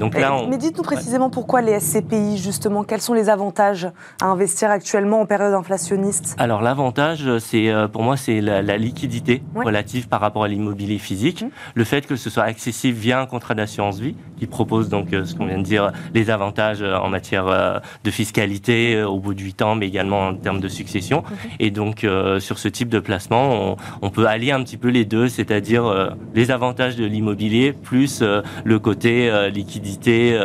donc 0.00 0.18
là, 0.18 0.40
Mais 0.48 0.56
dites-nous 0.56 0.82
précisément 1.02 1.30
pourquoi 1.30 1.62
les 1.62 1.80
SCPI, 1.80 2.38
justement, 2.38 2.84
quels 2.84 3.00
sont 3.00 3.12
les 3.12 3.28
avantages 3.28 3.88
à 4.20 4.26
investir 4.26 4.70
actuellement 4.70 5.20
en 5.20 5.26
période 5.26 5.52
inflationniste 5.52 6.36
Alors 6.38 6.62
l'avantage, 6.62 7.38
c'est 7.38 7.72
pour 7.92 8.04
moi, 8.04 8.16
c'est 8.16 8.40
la, 8.40 8.78
liquidité 8.78 9.42
relative 9.56 10.06
par 10.06 10.20
rapport 10.20 10.44
à 10.44 10.48
l'immobilier 10.48 10.98
physique, 10.98 11.42
mmh. 11.42 11.48
le 11.74 11.84
fait 11.84 12.06
que 12.06 12.14
ce 12.14 12.30
soit 12.30 12.44
accessible 12.44 12.96
via 12.96 13.20
un 13.20 13.26
contrat 13.26 13.54
d'assurance 13.54 13.98
vie 13.98 14.14
qui 14.42 14.48
propose 14.48 14.88
donc 14.88 15.10
ce 15.12 15.36
qu'on 15.36 15.46
vient 15.46 15.58
de 15.58 15.62
dire, 15.62 15.92
les 16.14 16.28
avantages 16.28 16.82
en 16.82 17.08
matière 17.08 17.80
de 18.02 18.10
fiscalité 18.10 19.00
au 19.04 19.20
bout 19.20 19.34
de 19.34 19.40
8 19.40 19.62
ans, 19.62 19.74
mais 19.76 19.86
également 19.86 20.26
en 20.26 20.34
termes 20.34 20.58
de 20.58 20.66
succession. 20.66 21.22
Et 21.60 21.70
donc 21.70 22.04
sur 22.40 22.58
ce 22.58 22.66
type 22.66 22.88
de 22.88 22.98
placement, 22.98 23.76
on, 24.02 24.10
peut 24.10 24.26
allier 24.26 24.50
un 24.50 24.64
petit 24.64 24.78
peu 24.78 24.88
les 24.88 25.04
deux, 25.04 25.28
c'est-à-dire 25.28 26.16
les 26.34 26.50
avantages 26.50 26.96
de 26.96 27.04
l'immobilier 27.04 27.72
plus 27.72 28.20
le 28.64 28.78
côté 28.80 29.30
liquidité 29.54 30.36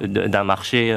d'un 0.00 0.44
marché, 0.44 0.92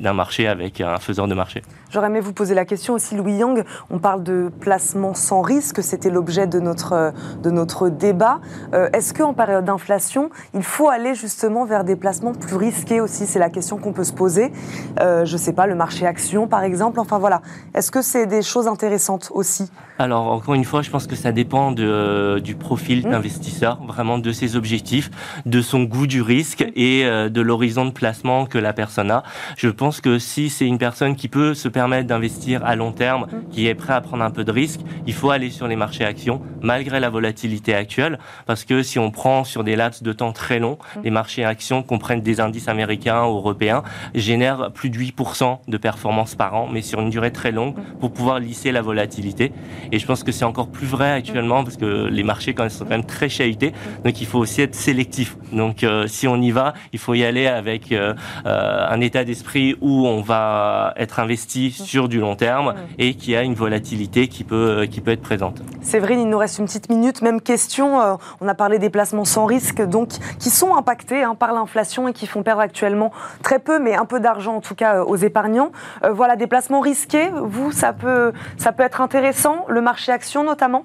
d'un 0.00 0.14
marché 0.14 0.48
avec 0.48 0.80
un 0.80 0.98
faiseur 0.98 1.28
de 1.28 1.34
marché. 1.34 1.62
J'aurais 1.92 2.06
aimé 2.06 2.20
vous 2.20 2.32
poser 2.32 2.54
la 2.54 2.64
question 2.64 2.94
aussi, 2.94 3.14
Louis 3.14 3.34
Yang. 3.34 3.66
On 3.90 3.98
parle 3.98 4.22
de 4.22 4.50
placement 4.60 5.12
sans 5.12 5.42
risque, 5.42 5.82
c'était 5.82 6.08
l'objet 6.08 6.46
de 6.46 6.58
notre, 6.58 7.12
de 7.42 7.50
notre 7.50 7.90
débat. 7.90 8.40
Euh, 8.72 8.88
est-ce 8.94 9.12
qu'en 9.12 9.34
période 9.34 9.66
d'inflation, 9.66 10.30
il 10.54 10.62
faut 10.62 10.88
aller 10.88 11.14
justement 11.14 11.51
vers 11.64 11.84
des 11.84 11.96
placements 11.96 12.32
plus 12.32 12.56
risqués 12.56 13.00
aussi 13.00 13.26
C'est 13.26 13.38
la 13.38 13.50
question 13.50 13.78
qu'on 13.78 13.92
peut 13.92 14.04
se 14.04 14.12
poser. 14.12 14.52
Euh, 15.00 15.24
je 15.24 15.34
ne 15.34 15.38
sais 15.38 15.52
pas, 15.52 15.66
le 15.66 15.74
marché 15.74 16.06
action 16.06 16.46
par 16.46 16.64
exemple. 16.64 16.98
Enfin 16.98 17.18
voilà. 17.18 17.42
Est-ce 17.74 17.90
que 17.90 18.02
c'est 18.02 18.26
des 18.26 18.42
choses 18.42 18.66
intéressantes 18.66 19.30
aussi? 19.34 19.70
Alors 19.98 20.32
encore 20.32 20.54
une 20.54 20.64
fois, 20.64 20.82
je 20.82 20.90
pense 20.90 21.06
que 21.06 21.14
ça 21.14 21.32
dépend 21.32 21.70
de, 21.70 22.40
du 22.42 22.54
profil 22.54 23.06
mmh. 23.06 23.10
d'investisseur, 23.10 23.80
vraiment 23.86 24.18
de 24.18 24.32
ses 24.32 24.56
objectifs, 24.56 25.10
de 25.46 25.60
son 25.60 25.84
goût 25.84 26.06
du 26.06 26.22
risque 26.22 26.64
et 26.74 27.04
euh, 27.04 27.28
de 27.28 27.40
l'horizon 27.40 27.84
de 27.84 27.90
placement 27.90 28.46
que 28.46 28.58
la 28.58 28.72
personne 28.72 29.10
a. 29.10 29.22
Je 29.56 29.68
pense 29.68 30.00
que 30.00 30.18
si 30.18 30.50
c'est 30.50 30.66
une 30.66 30.78
personne 30.78 31.14
qui 31.14 31.28
peut 31.28 31.54
se 31.54 31.68
permettre 31.68 32.08
d'investir 32.08 32.64
à 32.64 32.74
long 32.74 32.92
terme, 32.92 33.26
mm. 33.26 33.48
qui 33.50 33.66
est 33.66 33.74
prêt 33.74 33.92
à 33.92 34.00
prendre 34.00 34.24
un 34.24 34.30
peu 34.30 34.44
de 34.44 34.52
risque, 34.52 34.80
il 35.06 35.14
faut 35.14 35.30
aller 35.30 35.50
sur 35.50 35.68
les 35.68 35.76
marchés 35.76 36.04
actions, 36.04 36.40
malgré 36.62 37.00
la 37.00 37.10
volatilité 37.10 37.74
actuelle, 37.74 38.18
parce 38.46 38.64
que 38.64 38.82
si 38.82 38.98
on 38.98 39.10
prend 39.10 39.44
sur 39.44 39.64
des 39.64 39.76
laps 39.76 40.02
de 40.02 40.12
temps 40.12 40.32
très 40.32 40.58
longs, 40.58 40.78
mm. 40.96 41.00
les 41.04 41.10
marchés 41.10 41.41
actions 41.44 41.82
comprennent 41.82 42.20
des 42.20 42.40
indices 42.40 42.68
américains 42.68 43.24
ou 43.24 43.36
européens, 43.36 43.82
génèrent 44.14 44.72
plus 44.72 44.90
de 44.90 44.98
8% 44.98 45.58
de 45.68 45.76
performance 45.76 46.34
par 46.34 46.54
an, 46.54 46.68
mais 46.70 46.82
sur 46.82 47.00
une 47.00 47.10
durée 47.10 47.32
très 47.32 47.52
longue, 47.52 47.76
mm. 47.76 47.98
pour 48.00 48.12
pouvoir 48.12 48.38
lisser 48.38 48.72
la 48.72 48.82
volatilité. 48.82 49.52
Et 49.90 49.98
je 49.98 50.06
pense 50.06 50.22
que 50.22 50.32
c'est 50.32 50.44
encore 50.44 50.68
plus 50.68 50.86
vrai 50.86 51.10
actuellement, 51.12 51.64
parce 51.64 51.76
que 51.76 52.06
les 52.06 52.22
marchés 52.22 52.54
quand 52.54 52.62
même, 52.62 52.70
sont 52.70 52.84
quand 52.84 52.90
même 52.90 53.04
très 53.04 53.28
chahutés, 53.28 53.72
donc 54.04 54.20
il 54.20 54.26
faut 54.26 54.38
aussi 54.38 54.62
être 54.62 54.74
sélectif. 54.74 55.36
Donc 55.52 55.84
euh, 55.84 56.06
si 56.06 56.26
on 56.26 56.36
y 56.36 56.50
va, 56.50 56.74
il 56.92 56.98
faut 56.98 57.14
y 57.14 57.24
aller 57.24 57.46
avec 57.46 57.92
euh, 57.92 58.14
euh, 58.46 58.86
un 58.88 59.00
état 59.00 59.24
d'esprit 59.24 59.76
où 59.80 60.06
on 60.06 60.20
va 60.20 60.94
être 60.96 61.20
investi 61.20 61.70
sur 61.70 62.08
du 62.08 62.20
long 62.20 62.36
terme 62.36 62.74
et 62.98 63.14
qui 63.14 63.36
a 63.36 63.42
une 63.42 63.54
volatilité 63.54 64.28
qui 64.28 64.44
peut, 64.44 64.86
qui 64.90 65.00
peut 65.00 65.12
être 65.12 65.22
présente. 65.22 65.62
Séverine, 65.80 66.20
il 66.20 66.28
nous 66.28 66.38
reste 66.38 66.58
une 66.58 66.66
petite 66.66 66.88
minute. 66.88 67.22
Même 67.22 67.40
question, 67.40 68.18
on 68.40 68.48
a 68.48 68.54
parlé 68.54 68.78
des 68.78 68.90
placements 68.90 69.24
sans 69.24 69.46
risque, 69.46 69.82
donc 69.82 70.10
qui 70.38 70.50
sont 70.50 70.74
impactés 70.74 71.22
hein, 71.22 71.31
par 71.34 71.52
l'inflation 71.52 72.08
et 72.08 72.12
qui 72.12 72.26
font 72.26 72.42
perdre 72.42 72.60
actuellement 72.60 73.12
très 73.42 73.58
peu, 73.58 73.78
mais 73.78 73.94
un 73.94 74.04
peu 74.04 74.20
d'argent 74.20 74.56
en 74.56 74.60
tout 74.60 74.74
cas 74.74 74.96
euh, 74.96 75.04
aux 75.04 75.16
épargnants. 75.16 75.72
voilà, 76.10 76.36
des 76.36 76.46
placements 76.46 76.80
risqués, 76.80 77.28
vous, 77.42 77.72
ça 77.72 77.92
peut, 77.92 78.32
ça 78.56 78.72
peut 78.72 78.82
être 78.82 79.00
intéressant, 79.00 79.64
le 79.68 79.80
marché 79.80 80.12
action 80.12 80.44
notamment? 80.44 80.84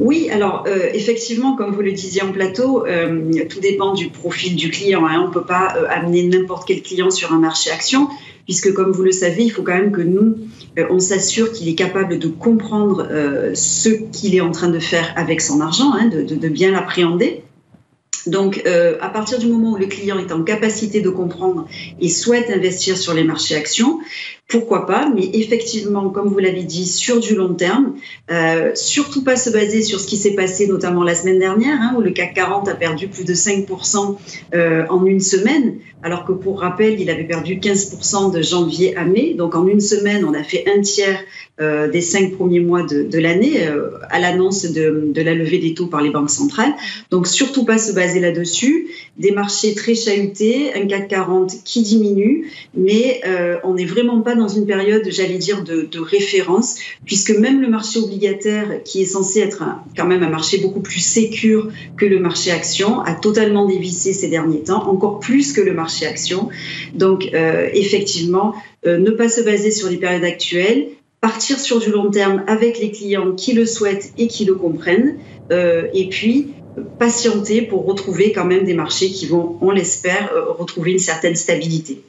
Oui, 0.00 0.28
alors 0.30 0.66
effectivement, 0.92 1.54
comme 1.54 1.72
vous 1.72 1.80
le 1.80 1.92
disiez 1.92 2.22
en 2.22 2.32
plateau, 2.32 2.84
tout 3.48 3.60
dépend 3.60 3.94
du 3.94 4.08
profil 4.08 4.56
du 4.56 4.70
client. 4.70 5.06
Hein. 5.06 5.20
On 5.22 5.28
ne 5.28 5.32
peut 5.32 5.44
pas 5.44 5.68
amener 5.88 6.26
n'importe 6.26 6.66
quel 6.66 6.82
client 6.82 7.10
sur 7.10 7.32
un 7.32 7.38
marché 7.38 7.70
action 7.70 8.08
puisque 8.44 8.72
comme 8.72 8.92
vous 8.92 9.02
le 9.02 9.12
savez, 9.12 9.44
il 9.44 9.50
faut 9.50 9.62
quand 9.62 9.74
même 9.74 9.92
que 9.92 10.02
nous, 10.02 10.36
euh, 10.78 10.86
on 10.90 10.98
s'assure 10.98 11.52
qu'il 11.52 11.68
est 11.68 11.74
capable 11.74 12.18
de 12.18 12.28
comprendre 12.28 13.06
euh, 13.10 13.54
ce 13.54 13.88
qu'il 13.88 14.34
est 14.34 14.40
en 14.40 14.50
train 14.50 14.68
de 14.68 14.78
faire 14.78 15.12
avec 15.16 15.40
son 15.40 15.60
argent, 15.60 15.92
hein, 15.92 16.08
de, 16.08 16.48
bien 16.48 16.70
l'appréhender. 16.70 17.42
Donc, 18.26 18.62
euh, 18.66 18.96
à 19.00 19.08
partir 19.08 19.38
du 19.38 19.46
moment 19.46 19.72
où 19.72 19.76
le 19.76 19.86
client 19.86 20.18
est 20.18 20.32
en 20.32 20.42
capacité 20.42 21.00
de 21.00 21.10
comprendre 21.10 21.66
et 21.98 22.08
souhaite 22.08 22.50
investir 22.50 22.96
sur 22.96 23.14
les 23.14 23.24
marchés 23.24 23.54
actions, 23.54 24.00
pourquoi 24.46 24.86
pas, 24.86 25.10
mais 25.14 25.30
effectivement, 25.32 26.10
comme 26.10 26.28
vous 26.28 26.38
l'avez 26.38 26.64
dit, 26.64 26.86
sur 26.86 27.18
du 27.18 27.34
long 27.34 27.54
terme, 27.54 27.94
euh, 28.30 28.72
surtout 28.74 29.24
pas 29.24 29.36
se 29.36 29.48
baser 29.48 29.82
sur 29.82 30.00
ce 30.00 30.06
qui 30.06 30.18
s'est 30.18 30.34
passé 30.34 30.66
notamment 30.66 31.02
la 31.02 31.14
semaine 31.14 31.38
dernière, 31.38 31.78
hein, 31.80 31.94
où 31.96 32.02
le 32.02 32.10
CAC 32.10 32.34
40 32.34 32.68
a 32.68 32.74
perdu 32.74 33.08
plus 33.08 33.24
de 33.24 33.32
5% 33.32 34.16
euh, 34.54 34.84
en 34.90 35.06
une 35.06 35.20
semaine, 35.20 35.76
alors 36.02 36.26
que 36.26 36.32
pour 36.32 36.60
rappel, 36.60 37.00
il 37.00 37.08
avait 37.08 37.24
perdu 37.24 37.56
15% 37.56 38.34
de 38.34 38.42
janvier 38.42 38.94
à 38.96 39.04
mai. 39.04 39.32
Donc 39.32 39.54
en 39.54 39.66
une 39.66 39.80
semaine, 39.80 40.26
on 40.26 40.34
a 40.34 40.42
fait 40.42 40.64
un 40.68 40.82
tiers 40.82 41.18
euh, 41.60 41.88
des 41.88 42.02
cinq 42.02 42.32
premiers 42.32 42.60
mois 42.60 42.82
de, 42.82 43.18
l'année 43.18 43.66
à 44.10 44.20
l'annonce 44.20 44.66
de, 44.66 45.10
de, 45.14 45.22
la 45.22 45.34
levée 45.34 45.58
des 45.58 45.72
taux 45.72 45.86
par 45.86 46.02
les 46.02 46.10
banques 46.10 46.30
centrales. 46.30 46.74
Donc 47.10 47.26
surtout 47.26 47.64
pas 47.64 47.78
se 47.78 47.92
baser 47.92 48.20
là-dessus. 48.20 48.88
Des 49.16 49.30
marchés 49.30 49.74
très 49.74 49.94
chahutés, 49.94 50.74
un 50.74 50.86
CAC 50.86 51.08
40 51.08 51.64
qui 51.64 51.82
diminue, 51.82 52.50
mais 52.74 53.22
on 53.64 53.74
n'est 53.74 53.86
vraiment 53.86 54.20
pas 54.20 54.33
dans 54.36 54.48
une 54.48 54.66
période, 54.66 55.02
j'allais 55.08 55.38
dire, 55.38 55.64
de, 55.64 55.88
référence, 55.98 56.76
puisque 57.04 57.30
même 57.30 57.60
le 57.60 57.68
marché 57.68 57.98
obligataire, 57.98 58.82
qui 58.84 59.02
est 59.02 59.06
censé 59.06 59.40
être 59.40 59.64
quand 59.96 60.06
même 60.06 60.22
un 60.22 60.28
marché 60.28 60.58
beaucoup 60.58 60.80
plus 60.80 61.00
sécure 61.00 61.68
que 61.96 62.04
le 62.06 62.18
marché 62.18 62.50
action, 62.50 63.00
a 63.00 63.14
totalement 63.14 63.66
dévissé 63.66 64.12
ces 64.12 64.28
derniers 64.28 64.62
temps, 64.62 64.88
encore 64.88 65.20
plus 65.20 65.52
que 65.52 65.60
le 65.60 65.72
marché 65.72 66.06
action. 66.06 66.48
Donc 66.94 67.30
effectivement, 67.72 68.54
ne 68.84 69.10
pas 69.10 69.28
se 69.28 69.40
baser 69.40 69.70
sur 69.70 69.88
les 69.88 69.96
périodes 69.96 70.24
actuelles, 70.24 70.88
partir 71.24 71.58
sur 71.58 71.78
du 71.78 71.90
long 71.90 72.10
terme 72.10 72.44
avec 72.48 72.78
les 72.78 72.90
clients 72.90 73.32
qui 73.32 73.54
le 73.54 73.64
souhaitent 73.64 74.12
et 74.18 74.28
qui 74.28 74.44
le 74.44 74.56
comprennent, 74.56 75.16
euh, 75.52 75.86
et 75.94 76.10
puis 76.10 76.48
patienter 76.98 77.62
pour 77.62 77.86
retrouver 77.86 78.32
quand 78.32 78.44
même 78.44 78.64
des 78.64 78.74
marchés 78.74 79.08
qui 79.08 79.24
vont, 79.24 79.56
on 79.62 79.70
l'espère, 79.70 80.32
euh, 80.34 80.52
retrouver 80.52 80.92
une 80.92 80.98
certaine 80.98 81.34
stabilité. 81.34 82.02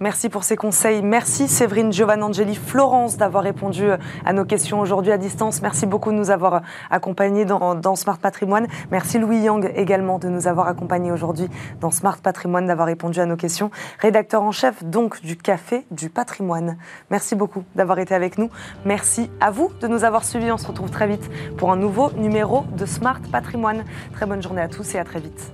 Merci 0.00 0.28
pour 0.28 0.42
ces 0.42 0.56
conseils. 0.56 1.02
Merci 1.02 1.46
Séverine 1.46 1.92
Giovannangeli, 1.92 2.56
Florence 2.56 3.16
d'avoir 3.16 3.44
répondu 3.44 3.84
à 4.26 4.32
nos 4.32 4.44
questions 4.44 4.80
aujourd'hui 4.80 5.12
à 5.12 5.18
distance. 5.18 5.62
Merci 5.62 5.86
beaucoup 5.86 6.10
de 6.10 6.16
nous 6.16 6.30
avoir 6.30 6.62
accompagnés 6.90 7.44
dans, 7.44 7.94
Smart 7.94 8.18
Patrimoine. 8.18 8.66
Merci 8.90 9.20
Louis 9.20 9.38
Yang 9.38 9.70
également 9.76 10.18
de 10.18 10.28
nous 10.28 10.48
avoir 10.48 10.66
accompagnés 10.66 11.12
aujourd'hui 11.12 11.48
dans 11.80 11.92
Smart 11.92 12.18
Patrimoine, 12.18 12.66
d'avoir 12.66 12.88
répondu 12.88 13.20
à 13.20 13.26
nos 13.26 13.36
questions. 13.36 13.70
Rédacteur 14.00 14.42
en 14.42 14.50
chef 14.50 14.82
donc 14.82 15.22
du 15.22 15.36
Café 15.36 15.86
du 15.92 16.10
Patrimoine. 16.10 16.76
Merci 17.10 17.36
beaucoup 17.36 17.62
d'avoir 17.76 18.00
été 18.00 18.16
avec 18.16 18.36
nous. 18.36 18.50
Merci 18.84 19.30
à 19.40 19.52
vous 19.52 19.70
de 19.80 19.86
nous 19.86 20.02
avoir 20.02 20.24
suivis. 20.24 20.50
On 20.50 20.58
se 20.58 20.66
retrouve 20.66 20.90
très 20.90 21.06
vite 21.06 21.30
pour 21.56 21.70
un 21.70 21.76
nouveau 21.76 22.10
numéro 22.16 22.64
de 22.76 22.84
Smart 22.84 23.20
Patrimoine. 23.30 23.84
Très 24.12 24.26
bonne 24.26 24.42
journée 24.42 24.62
à 24.62 24.68
tous 24.68 24.96
et 24.96 24.98
à 24.98 25.04
très 25.04 25.20
vite. 25.20 25.53